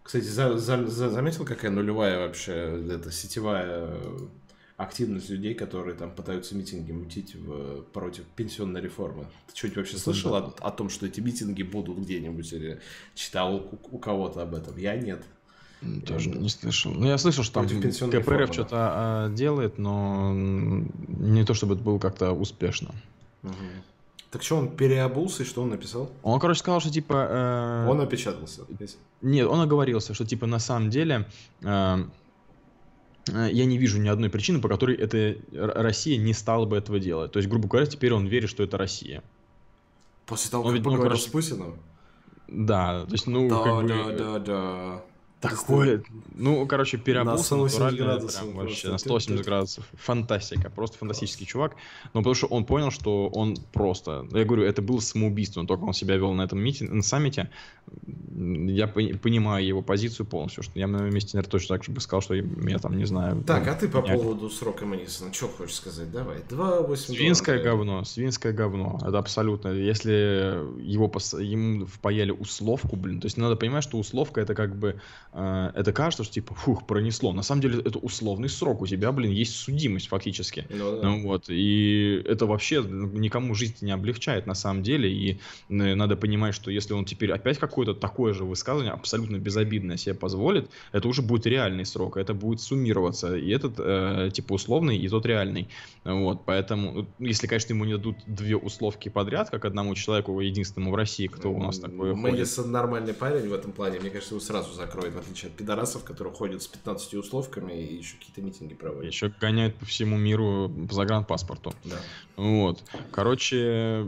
[0.03, 3.99] Кстати, за, за, за, заметил, какая нулевая вообще это сетевая
[4.77, 9.27] активность людей, которые там пытаются митинги мутить в, против пенсионной реформы.
[9.47, 12.79] Ты что-нибудь вообще слышал о, о том, что эти митинги будут где-нибудь или
[13.13, 14.77] читал у, у кого-то об этом?
[14.77, 15.23] Я нет.
[16.05, 16.91] Тоже не слышал.
[16.91, 21.97] Ну, я слышал, что там КПРФ что-то а, делает, но не то чтобы это было
[21.97, 22.93] как-то успешно.
[24.31, 26.09] Так что, он переобулся и что он написал?
[26.23, 27.85] Он, короче, сказал, что типа...
[27.85, 28.61] э, Он опечатался.
[29.21, 31.27] Нет, он оговорился, что типа на самом деле
[31.61, 31.97] э,
[33.27, 36.97] э, я не вижу ни одной причины, по которой это Россия не стала бы этого
[36.97, 37.33] делать.
[37.33, 39.21] То есть, грубо говоря, теперь он верит, что это Россия.
[40.25, 41.79] После того, Он как ведь, ну, поговорил короче, с Путиным?
[42.47, 43.87] Да, то есть, ну, Да, как бы...
[43.89, 45.01] да, да, да.
[45.41, 46.03] Такое,
[46.35, 48.67] ну, короче, переобулся 180 натурально, градусов прям просто.
[48.69, 49.85] вообще, на 180 градусов.
[49.93, 51.75] Фантастика, просто фантастический чувак.
[52.13, 54.27] Но потому что он понял, что он просто...
[54.31, 57.49] Я говорю, это было самоубийство, только он себя вел на этом митинге, на саммите.
[58.35, 61.91] Я пони- понимаю его позицию полностью, что я на его месте, наверное, точно так же
[61.91, 63.43] бы сказал, что я там, не знаю...
[63.43, 66.11] Так, ну, а ты по меня- поводу срока Манисона, что хочешь сказать?
[66.11, 68.99] Давай, 2,8 Свинское говно, свинское говно.
[69.01, 69.69] Это абсолютно.
[69.69, 70.11] Если
[70.81, 75.01] его пос- ему впаяли условку, блин, то есть надо понимать, что условка это как бы
[75.33, 77.33] э, это кажется, что типа фух пронесло.
[77.33, 78.81] На самом деле это условный срок.
[78.81, 80.65] У тебя, блин, есть судимость фактически.
[80.69, 81.09] Ну да.
[81.09, 86.15] Ну вот, и это вообще никому жизнь не облегчает на самом деле, и э, надо
[86.15, 91.07] понимать, что если он теперь опять какое-то такое же высказывание, абсолютно безобидное себе позволит, это
[91.07, 95.67] уже будет реальный срок, это будет суммироваться, и этот э, типа условный, и тот реальный.
[96.03, 100.91] Вот, поэтому, ну, если, конечно, ему не дадут две условки подряд, как одному человеку, единственному
[100.91, 102.15] в России, кто у нас ходит.
[102.15, 103.99] Мэдисон нормальный парень в этом плане.
[103.99, 107.97] Мне кажется, его сразу закроют, в отличие от пидорасов, которые ходят с 15 условками и
[107.97, 109.11] еще какие-то митинги проводят.
[109.11, 111.73] Еще гоняют по всему миру по загранпаспорту.
[111.83, 111.97] Да.
[112.35, 112.83] Вот.
[113.11, 114.07] Короче,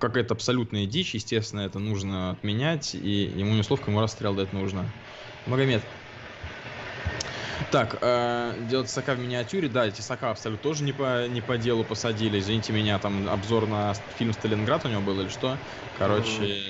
[0.00, 4.90] какая-то абсолютная дичь, естественно, это нужно отменять, и ему не условка, ему расстрел дать нужно.
[5.46, 5.82] Магомед.
[7.70, 11.84] Так, э, делать тесака в миниатюре, да, тесака абсолютно тоже не по, не по делу
[11.84, 15.58] посадили, извините меня, там обзор на фильм «Сталинград» у него был или что?
[15.98, 16.62] Короче,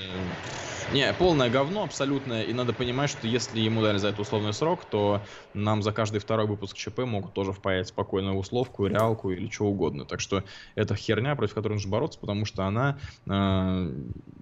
[0.92, 4.84] не, полное говно абсолютно, и надо понимать, что если ему дали за это условный срок,
[4.84, 5.20] то
[5.52, 10.06] нам за каждый второй выпуск ЧП могут тоже впаять спокойную условку, реалку или что угодно.
[10.06, 13.92] Так что это херня, против которой нужно бороться, потому что она э,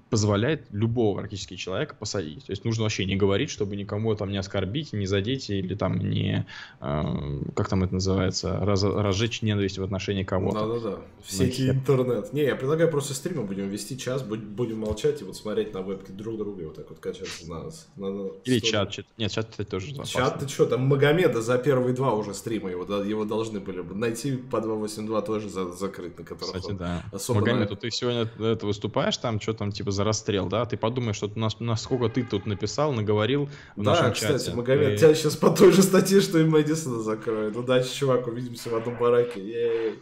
[0.08, 2.46] позволяет любого практически человека посадить.
[2.46, 5.98] То есть нужно вообще не говорить, чтобы никому там не оскорбить, не задеть или там
[5.98, 6.46] не,
[6.80, 10.60] э, как там это называется, раз- разжечь ненависть в отношении кого-то.
[10.60, 10.98] Да-да-да.
[11.24, 12.32] В сети интернет.
[12.32, 16.12] Не, я предлагаю просто стримы будем вести час, будем молчать и вот смотреть на вебки
[16.12, 17.88] друг друга и вот так вот качаться на нас.
[17.96, 18.86] на- на Или сторону.
[18.86, 19.06] чат, чат.
[19.18, 20.38] Нет, чат, кстати, тоже Чат, опасно.
[20.40, 24.36] ты что, там Магомеда за первые два уже стрима его, его должны были бы найти
[24.36, 27.04] по 282 тоже за, закрыть, на которых Кстати, он да.
[27.12, 30.64] особо Магомед, на- ты сегодня это выступаешь там, что там, типа, за расстрел, да?
[30.66, 34.56] Ты подумаешь, что нас, насколько ты тут написал, наговорил в Да, нашем кстати, чате.
[34.56, 37.56] Магомед, И- тебя сейчас по той же статье, что и Мэдисона закроют.
[37.56, 39.40] Удачи, чувак, увидимся в одном бараке.
[39.40, 39.94] Ей.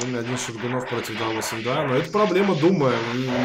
[0.00, 1.86] Думе один Шургунов против 282.
[1.86, 2.92] Но это проблема Думы.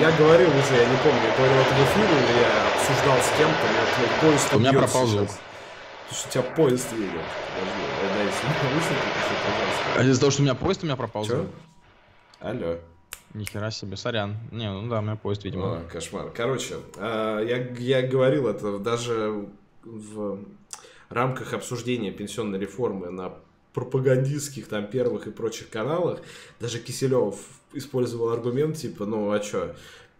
[0.01, 3.37] Я говорил уже, я не помню, я говорил это в эфире, или я обсуждал с
[3.37, 5.27] кем-то, меня твой поезд У меня пропал звук.
[5.29, 7.09] Потому что у тебя поезд едет.
[7.55, 10.11] Подожди, дай себе наушники, пиши, А пожалуйста.
[10.11, 11.35] из-за того, что у меня поезд, у меня пропал Чё?
[11.35, 11.47] звук.
[12.39, 12.77] Алло.
[13.33, 14.37] Нихера себе, сорян.
[14.51, 15.79] Не, ну да, у меня поезд, видимо.
[15.79, 16.29] О, кошмар.
[16.33, 19.47] Короче, а, я, я говорил это даже
[19.83, 20.39] в
[21.09, 23.33] рамках обсуждения пенсионной реформы на
[23.75, 26.21] пропагандистских там первых и прочих каналах,
[26.59, 27.35] даже Киселев
[27.73, 29.75] использовал аргумент типа, ну а чё,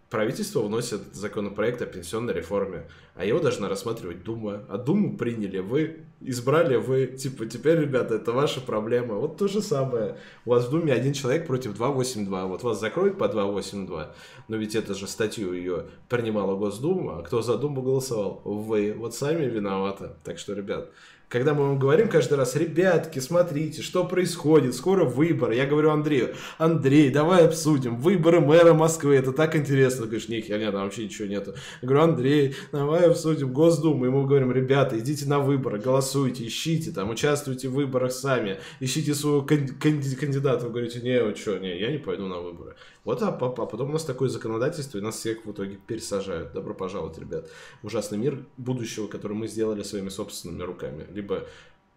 [0.10, 2.84] правительство вносит законопроект о пенсионной реформе,
[3.16, 4.64] а его должна рассматривать Дума.
[4.70, 9.16] А Думу приняли вы, избрали вы, типа, теперь, ребята, это ваша проблема.
[9.16, 10.18] Вот то же самое.
[10.46, 12.46] У вас в Думе один человек против 282.
[12.46, 14.16] Вот вас закроют по 282,
[14.48, 18.42] но ведь это же статью ее принимала Госдума, а кто за Думу голосовал?
[18.44, 18.94] Вы.
[18.98, 20.12] Вот сами виноваты.
[20.24, 20.92] Так что, ребят,
[21.30, 25.56] когда мы вам говорим каждый раз, ребятки, смотрите, что происходит, скоро выборы.
[25.56, 30.04] Я говорю Андрею, Андрей, давай обсудим, выборы мэра Москвы, это так интересно.
[30.04, 31.54] Ты говоришь, нет, нет, там вообще ничего нету.
[31.82, 34.06] Я говорю, Андрей, давай обсудим Госдуму.
[34.06, 39.14] И мы говорим, ребята, идите на выборы, голосуйте, ищите там, участвуйте в выборах сами, ищите
[39.14, 40.66] своего кан- кан- кандидата.
[40.66, 42.76] Вы говорите, не, вы что, не, я не пойду на выборы.
[43.06, 46.54] Вот, а, а потом у нас такое законодательство, и нас всех в итоге пересажают.
[46.54, 47.50] Добро пожаловать, ребят.
[47.84, 51.06] ужасный мир будущего, который мы сделали своими собственными руками.
[51.12, 51.46] Либо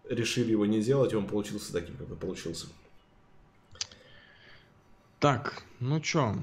[0.08, 2.66] решили его не делать, и он получился таким, как он получился.
[5.18, 6.36] Так, ну чё?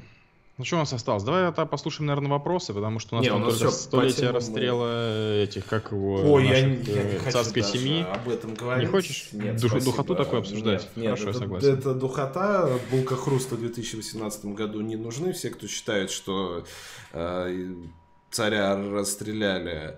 [0.58, 1.24] Ну что у нас осталось?
[1.24, 4.16] Давай тогда послушаем, наверное, вопросы, потому что у нас Не, там у нас только столетие
[4.20, 7.64] темам мы- расстрела этих, как его, Ой, я, наших, не- я не э, хочу царской
[7.64, 8.06] семьи.
[8.10, 8.90] об этом говорить.
[8.90, 9.84] хочешь Нет, спасибо.
[9.84, 10.82] духоту такую обсуждать?
[10.84, 11.74] Нет, нет, Хорошо, я это, согласен.
[11.74, 12.70] это духота.
[12.90, 15.34] Булка хруста в 2018 году не нужны.
[15.34, 16.64] Все, кто считает, что
[17.12, 17.74] э,
[18.32, 19.98] царя расстреляли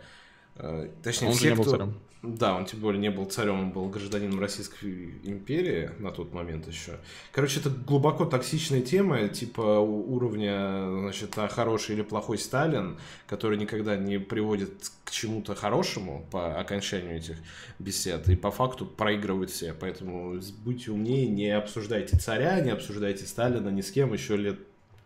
[0.60, 1.72] Э, точнее, Он же все, не был кто...
[1.74, 1.94] царем.
[2.24, 6.68] Да, он тем более не был царем, он был гражданином Российской империи на тот момент
[6.68, 6.94] еще.
[7.32, 12.98] Короче, это глубоко токсичная тема, типа уровня, значит, а хороший или плохой Сталин,
[13.28, 17.38] который никогда не приводит к чему-то хорошему по окончанию этих
[17.78, 19.74] бесед, и по факту проигрывают все.
[19.74, 24.60] Поэтому будьте умнее, не обсуждайте царя, не обсуждайте Сталина ни с кем еще лет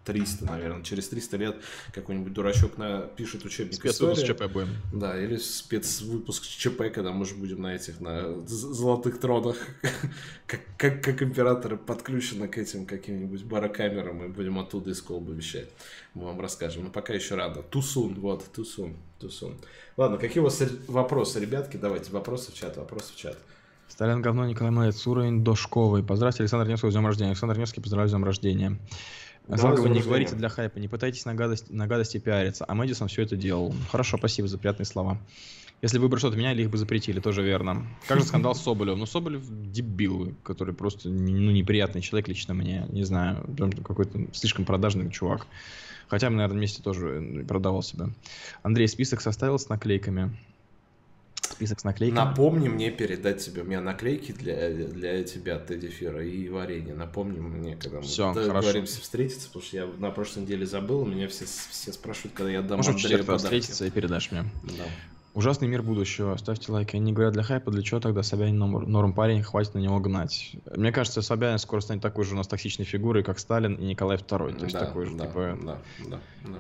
[0.06, 0.84] 300, наверное.
[0.84, 1.58] Через 300 лет
[1.94, 4.38] какой-нибудь дурачок напишет учебник Спецвыпуск истории.
[4.38, 4.70] ЧП будем.
[4.94, 9.58] Да, или спецвыпуск ЧП, когда мы же будем на этих, на золотых тронах,
[10.48, 15.70] как, как, как императоры подключены к этим каким-нибудь барокамерам, и будем оттуда из колбы вещать.
[16.14, 16.84] Мы вам расскажем.
[16.84, 17.62] Но пока еще рано.
[17.64, 19.58] Тусун, вот, тусун, тусун.
[19.98, 21.78] Ладно, какие у вас вопросы, ребятки?
[21.78, 23.38] Давайте, вопросы в чат, вопросы в чат.
[23.88, 26.02] Сталин говно, Николай Молодец, уровень дошковый.
[26.02, 27.32] Поздравьте Александр Невского с днем рождения.
[27.32, 28.80] Александр Невский, поздравляю с днем рождения.
[29.52, 32.64] Да, Злагова, с днем не говорите для хайпа, не пытайтесь на, гадость, на гадости пиариться,
[32.68, 33.74] а Мэдисон все это делал.
[33.90, 35.18] Хорошо, спасибо за приятные слова.
[35.82, 37.86] Если выбор что-то меняли, их бы запретили, тоже верно.
[38.08, 39.00] Как же скандал с Соболевым?
[39.00, 43.46] Ну, Соболев дебил, который просто ну, неприятный человек лично мне, не знаю,
[43.84, 45.46] какой-то слишком продажный чувак.
[46.08, 48.10] Хотя, наверное, вместе тоже продавал себя.
[48.64, 50.38] Андрей, список составил с наклейками.
[51.52, 52.18] Список с наклейками.
[52.18, 53.62] Напомни мне передать тебе.
[53.62, 56.94] У меня наклейки для, для тебя, Тедди Фера и варенье.
[56.94, 58.34] Напомни мне, когда мы хорошо.
[58.34, 61.06] договоримся встретиться, потому что я на прошлой неделе забыл.
[61.06, 63.44] Меня все, все спрашивают, когда я отдам Можем в Андрею подарки.
[63.44, 64.46] встретиться и передашь мне.
[64.64, 64.84] Да.
[65.34, 66.36] Ужасный мир будущего.
[66.36, 66.98] Ставьте лайки.
[66.98, 70.58] Они говорят для хайпа, для чего тогда Собянин норм, норм парень, хватит на него гнать.
[70.76, 74.18] Мне кажется, Собянин скоро станет такой же у нас токсичной фигурой, как Сталин и Николай
[74.18, 74.58] II.
[74.58, 75.58] То есть да, такой же, да, типа...
[75.62, 75.78] да,
[76.08, 76.60] да, да.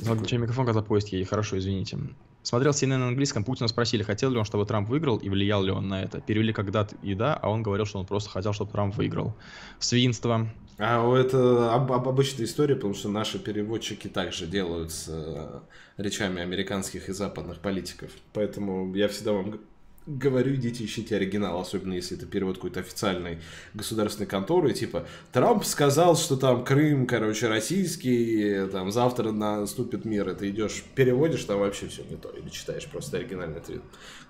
[0.00, 1.28] Выключай микрофон, когда поезд едет.
[1.28, 1.98] Хорошо, извините.
[2.42, 5.70] Смотрел CNN на английском, Путина спросили, хотел ли он, чтобы Трамп выиграл, и влиял ли
[5.70, 6.20] он на это.
[6.20, 9.34] Перевели когда-то и да, а он говорил, что он просто хотел, чтобы Трамп выиграл.
[9.78, 10.48] Свинство.
[10.78, 15.60] А это об- об- обычная история, потому что наши переводчики также делают с э,
[15.96, 18.10] речами американских и западных политиков.
[18.32, 19.60] Поэтому я всегда вам
[20.06, 23.38] говорю, идите ищите оригинал, особенно если это перевод какой-то официальной
[23.74, 30.34] государственной конторы, типа Трамп сказал, что там Крым, короче, российский, там завтра наступит мир, и
[30.34, 33.82] ты идешь, переводишь, там вообще все не то, или читаешь просто оригинальный ответ.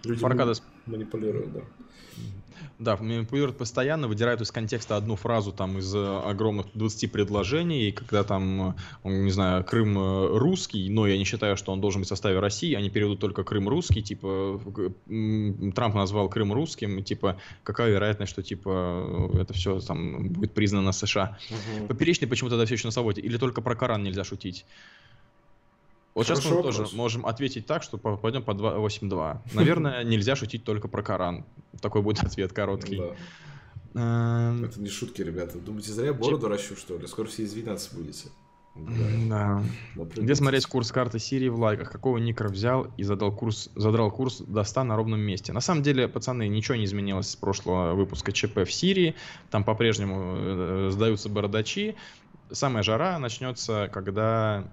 [0.05, 0.63] Люди Фаркадес.
[0.87, 1.61] манипулируют, да.
[2.79, 7.93] Да, манипулирует постоянно, выдирают из контекста одну фразу там из э, огромных 20 предложений, и
[7.93, 12.01] когда там, э, не знаю, Крым э, русский, но я не считаю, что он должен
[12.01, 14.61] быть в составе России, они переведут только Крым русский, типа,
[15.75, 20.93] Трамп назвал Крым русским, и, типа, какая вероятность, что, типа, это все там будет признано
[20.93, 21.39] США.
[21.51, 21.89] Мгм.
[21.89, 24.65] Поперечный почему-то тогда все еще на свободе, или только про Коран нельзя шутить?
[26.15, 26.77] Вот сейчас мы вопрос.
[26.77, 29.39] тоже можем ответить так, что попадем по 2.8.2.
[29.55, 31.45] Наверное, нельзя шутить только про Коран.
[31.81, 32.99] Такой будет ответ короткий.
[33.95, 34.51] Да.
[34.51, 35.59] Эм, Это не шутки, ребята.
[35.59, 37.07] Думаете, зря я бороду ращу, что ли?
[37.07, 38.29] Скоро все извиняться будете.
[39.29, 39.63] Да.
[40.17, 41.91] Где смотреть курс карты Сирии в лайках?
[41.91, 45.53] Какого никра взял и задал курс, задрал курс до 100 на ровном месте?
[45.53, 49.15] На самом деле, пацаны, ничего не изменилось с прошлого выпуска ЧП в Сирии.
[49.51, 51.97] Там по-прежнему э, сдаются бородачи.
[52.51, 54.71] Самая жара начнется, когда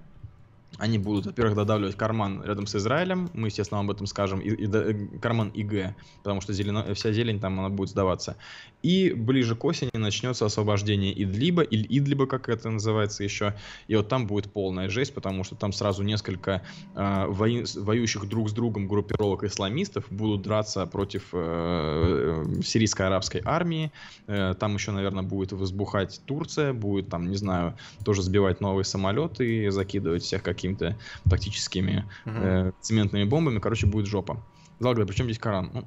[0.77, 4.69] они будут, во-первых, додавливать карман рядом с Израилем, мы, естественно, об этом скажем, и, и
[4.71, 8.37] э, карман ИГ, потому что зелено- вся зелень там она будет сдаваться.
[8.81, 13.55] И ближе к осени начнется освобождение Идлиба, или Идлиба, как это называется еще,
[13.87, 16.61] и вот там будет полная жесть, потому что там сразу несколько
[16.95, 23.41] э, вои- воюющих друг с другом группировок исламистов будут драться против э, э, сирийской арабской
[23.43, 23.91] армии,
[24.27, 29.65] Э, там еще, наверное, будет возбухать Турция, будет там, не знаю, тоже сбивать новые самолеты
[29.65, 30.97] и закидывать всех какими-то
[31.29, 32.37] тактическими Мгм.
[32.43, 33.59] э, цементными бомбами.
[33.59, 34.43] Короче, будет жопа.
[34.79, 35.71] Залгда, причем здесь Коран?
[35.73, 35.85] Ну,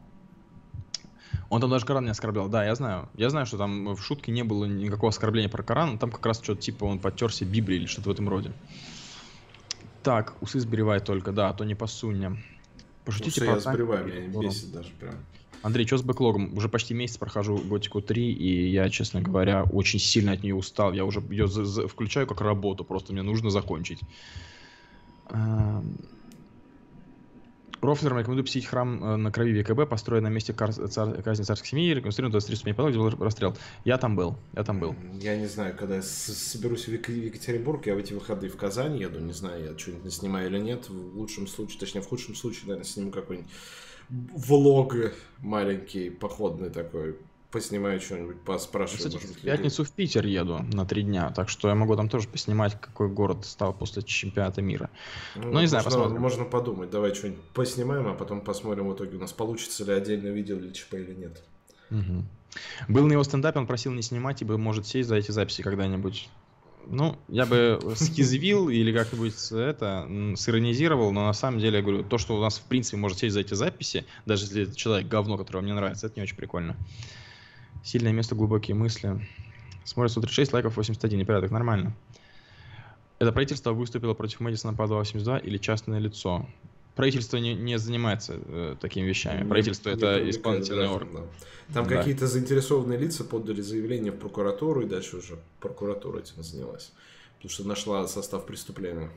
[1.51, 2.49] он там даже Коран не оскорблял.
[2.49, 3.09] Да, я знаю.
[3.17, 5.99] Я знаю, что там в шутке не было никакого оскорбления про Коран.
[5.99, 8.53] Там как раз что-то типа он подтерся Библией или что-то в этом роде.
[10.03, 12.39] Так, усы сбривай только, да, а то не посунь.
[13.05, 13.77] Пошутите Усы про я танки.
[13.77, 15.15] сбриваю, меня не бесит даже прям.
[15.63, 16.57] Андрей, что с бэклогом?
[16.57, 20.93] Уже почти месяц прохожу Готику 3, и я, честно говоря, очень сильно от нее устал.
[20.93, 24.01] Я уже ее за- за- включаю как работу, просто мне нужно закончить.
[25.33, 25.99] Эм,
[27.83, 32.31] Рофлером рекомендую посетить храм э, на крови ВКБ, построенный на месте казни царской семьи, реконструирован
[32.31, 33.57] 23 ступени потолок, где был расстрел.
[33.85, 34.95] Я там был, я там был.
[35.21, 38.99] Я не знаю, когда я соберусь в Ек- Екатеринбург, я в эти выходные в Казань
[38.99, 40.89] еду, не знаю, я что-нибудь снимаю или нет.
[40.89, 43.51] В лучшем случае, точнее, в худшем случае, наверное, сниму какой-нибудь
[44.11, 44.95] влог
[45.39, 47.17] маленький, походный такой.
[47.53, 48.97] Поснимаю что-нибудь, поспрашиваю.
[48.97, 52.09] Кстати, может в пятницу в Питер еду на три дня, так что я могу там
[52.09, 54.89] тоже поснимать, какой город стал после чемпионата мира.
[55.35, 55.53] людей.
[55.53, 56.23] ну, не знаю, можно, посмотрим.
[56.23, 56.91] можно подумать.
[56.91, 60.73] Давай что-нибудь поснимаем, а потом посмотрим в итоге у нас получится ли отдельное видео для
[60.73, 61.43] ЧП или нет.
[61.91, 62.27] Мгм.
[62.89, 66.31] Был на его стендапе, он просил не снимать, ибо может сесть за эти записи когда-нибудь.
[66.87, 72.17] Ну, я бы скизвил или как-нибудь это сиронизировал, но на самом деле, я говорю, то,
[72.17, 75.61] что у нас в принципе может сесть за эти записи, даже если человек говно, которое
[75.61, 76.77] мне нравится, это не очень прикольно.
[77.83, 79.21] Сильное место, глубокие мысли.
[79.85, 81.95] Смотрит 136, лайков 81, и порядок, нормально.
[83.19, 86.47] Это правительство выступило против Мэдисона по 282 или частное лицо?
[86.95, 89.49] Правительство не, не занимается э, такими вещами.
[89.49, 91.15] Правительство не, это не исполнительный орган.
[91.69, 91.75] Да.
[91.75, 91.97] Там да.
[91.97, 96.93] какие-то заинтересованные лица подали заявление в прокуратуру, и дальше уже прокуратура этим занялась.
[97.37, 99.11] Потому что нашла состав преступления.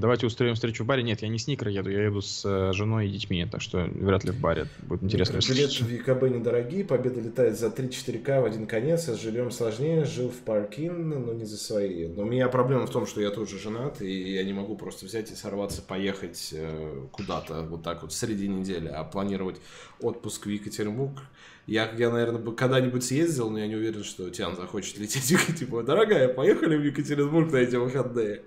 [0.00, 1.02] Давайте устроим встречу в баре.
[1.02, 3.86] Нет, я не с Никро еду, я еду с э, женой и детьми, так что
[3.92, 5.38] вряд ли в баре будет интересно.
[5.46, 10.04] Билеты в ЕКБ недорогие, победа летает за 3-4К в один конец, а с жильем сложнее,
[10.04, 12.08] жил в паркин, но не за свои.
[12.08, 15.04] Но у меня проблема в том, что я тоже женат, и я не могу просто
[15.04, 19.60] взять и сорваться, поехать э, куда-то вот так вот среди недели, а планировать
[20.00, 21.20] отпуск в Екатеринбург
[21.66, 25.36] я, я наверное, бы когда-нибудь съездил, но я не уверен, что Тиан захочет лететь.
[25.58, 28.42] Типа, дорогая, поехали в Екатеринбург на эти выходные.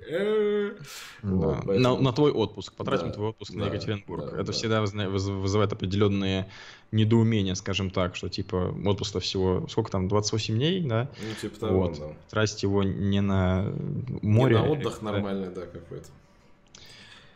[1.22, 1.62] Да.
[2.00, 2.74] На, твой отпуск.
[2.74, 4.34] Потратим твой отпуск на Екатеринбург.
[4.34, 4.52] Это да.
[4.52, 6.50] всегда вызывает определенные
[6.92, 11.10] недоумения, скажем так, что типа отпуск всего, сколько там, 28 дней, да?
[11.20, 12.00] Ну, типа того, вот.
[12.00, 12.16] да.
[12.30, 13.74] Тратить его не на
[14.22, 14.56] море.
[14.58, 16.08] Не на отдых нормальный, да, какой-то.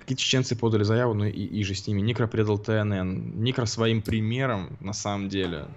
[0.08, 1.99] Какие чеченцы подали заяву, ну и, и же с ними.
[1.99, 3.43] Никро предал ТНН.
[3.43, 5.68] Никро своим примером, на самом деле,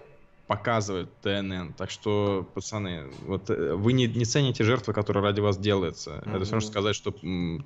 [0.47, 1.73] показывает ТНН.
[1.77, 6.11] Так что, пацаны, вот э, вы не, не цените жертвы, которые ради вас делаются.
[6.11, 6.37] Mm-hmm.
[6.37, 7.11] Это все равно сказать, что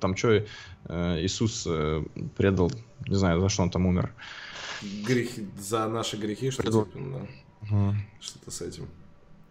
[0.01, 0.43] там что э,
[1.21, 2.03] Иисус э,
[2.35, 2.71] предал,
[3.07, 4.11] не знаю, за что он там умер.
[5.05, 6.85] Грехи, за наши грехи, что предал...
[6.85, 7.75] типа, да.
[7.75, 7.95] Угу.
[8.21, 8.87] Что-то с этим.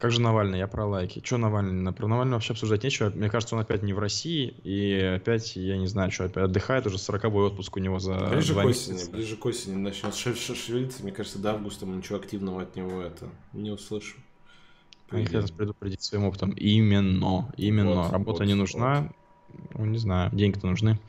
[0.04, 0.58] Как же Навальный?
[0.58, 1.22] Я про лайки.
[1.24, 1.90] Что Навальный?
[1.94, 3.08] Про Навального вообще обсуждать нечего.
[3.08, 4.48] Мне кажется, он опять не в России.
[4.62, 6.86] И опять, я не знаю, что опять отдыхает.
[6.86, 8.92] Уже 40 отпуск у него за Ближе к осени.
[8.92, 9.10] Месяца.
[9.10, 11.02] Ближе к осени начнет шевелиться.
[11.02, 14.22] Мне кажется, до августа мы ничего активного от него это не услышим.
[15.08, 16.50] А я хотел предупредить своим опытом.
[16.50, 17.50] Именно.
[17.56, 18.02] Именно.
[18.02, 19.10] Вот, Работа вот, не нужна.
[19.48, 19.78] Вот.
[19.78, 20.30] Ну, не знаю.
[20.34, 21.00] Деньги-то нужны.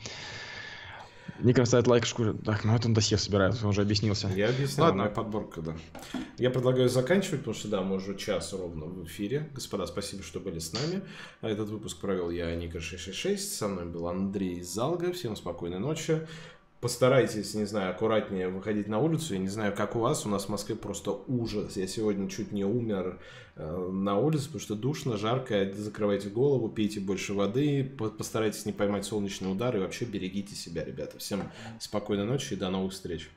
[1.40, 2.34] Нико ставит лайк шкуре.
[2.34, 4.28] Так, ну это он досье собирает, он уже объяснился.
[4.30, 5.04] Я объяснил, Ладно.
[5.04, 5.76] моя подборка, да.
[6.38, 9.50] Я предлагаю заканчивать, потому что, да, мы уже час ровно в эфире.
[9.54, 11.02] Господа, спасибо, что были с нами.
[11.42, 13.56] Этот выпуск провел я, Ника 666.
[13.56, 15.12] Со мной был Андрей Залга.
[15.12, 16.26] Всем спокойной ночи
[16.82, 19.34] постарайтесь, не знаю, аккуратнее выходить на улицу.
[19.34, 21.78] Я не знаю, как у вас, у нас в Москве просто ужас.
[21.78, 23.20] Я сегодня чуть не умер
[23.56, 25.72] э, на улице, потому что душно, жарко.
[25.74, 27.84] Закрывайте голову, пейте больше воды,
[28.18, 31.18] постарайтесь не поймать солнечный удар и вообще берегите себя, ребята.
[31.18, 31.44] Всем
[31.80, 33.30] спокойной ночи и до новых встреч.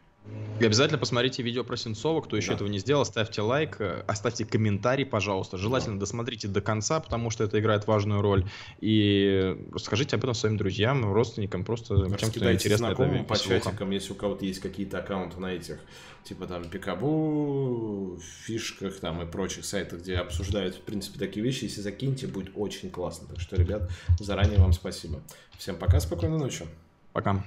[0.60, 2.20] И обязательно посмотрите видео про Сенцова.
[2.20, 2.54] Кто еще да.
[2.54, 5.56] этого не сделал, ставьте лайк, э, оставьте комментарий, пожалуйста.
[5.56, 6.00] Желательно да.
[6.00, 8.44] досмотрите до конца, потому что это играет важную роль.
[8.80, 14.12] И расскажите об этом своим друзьям, родственникам, просто тем, кто интересно знакомым по чатикам, если
[14.12, 15.78] у кого-то есть какие-то аккаунты на этих,
[16.24, 21.64] типа там Пикабу, фишках там и прочих сайтах, где обсуждают, в принципе, такие вещи.
[21.64, 23.28] Если закиньте, будет очень классно.
[23.28, 25.20] Так что, ребят, заранее вам спасибо.
[25.56, 26.66] Всем пока, спокойной ночи.
[27.12, 27.44] Пока.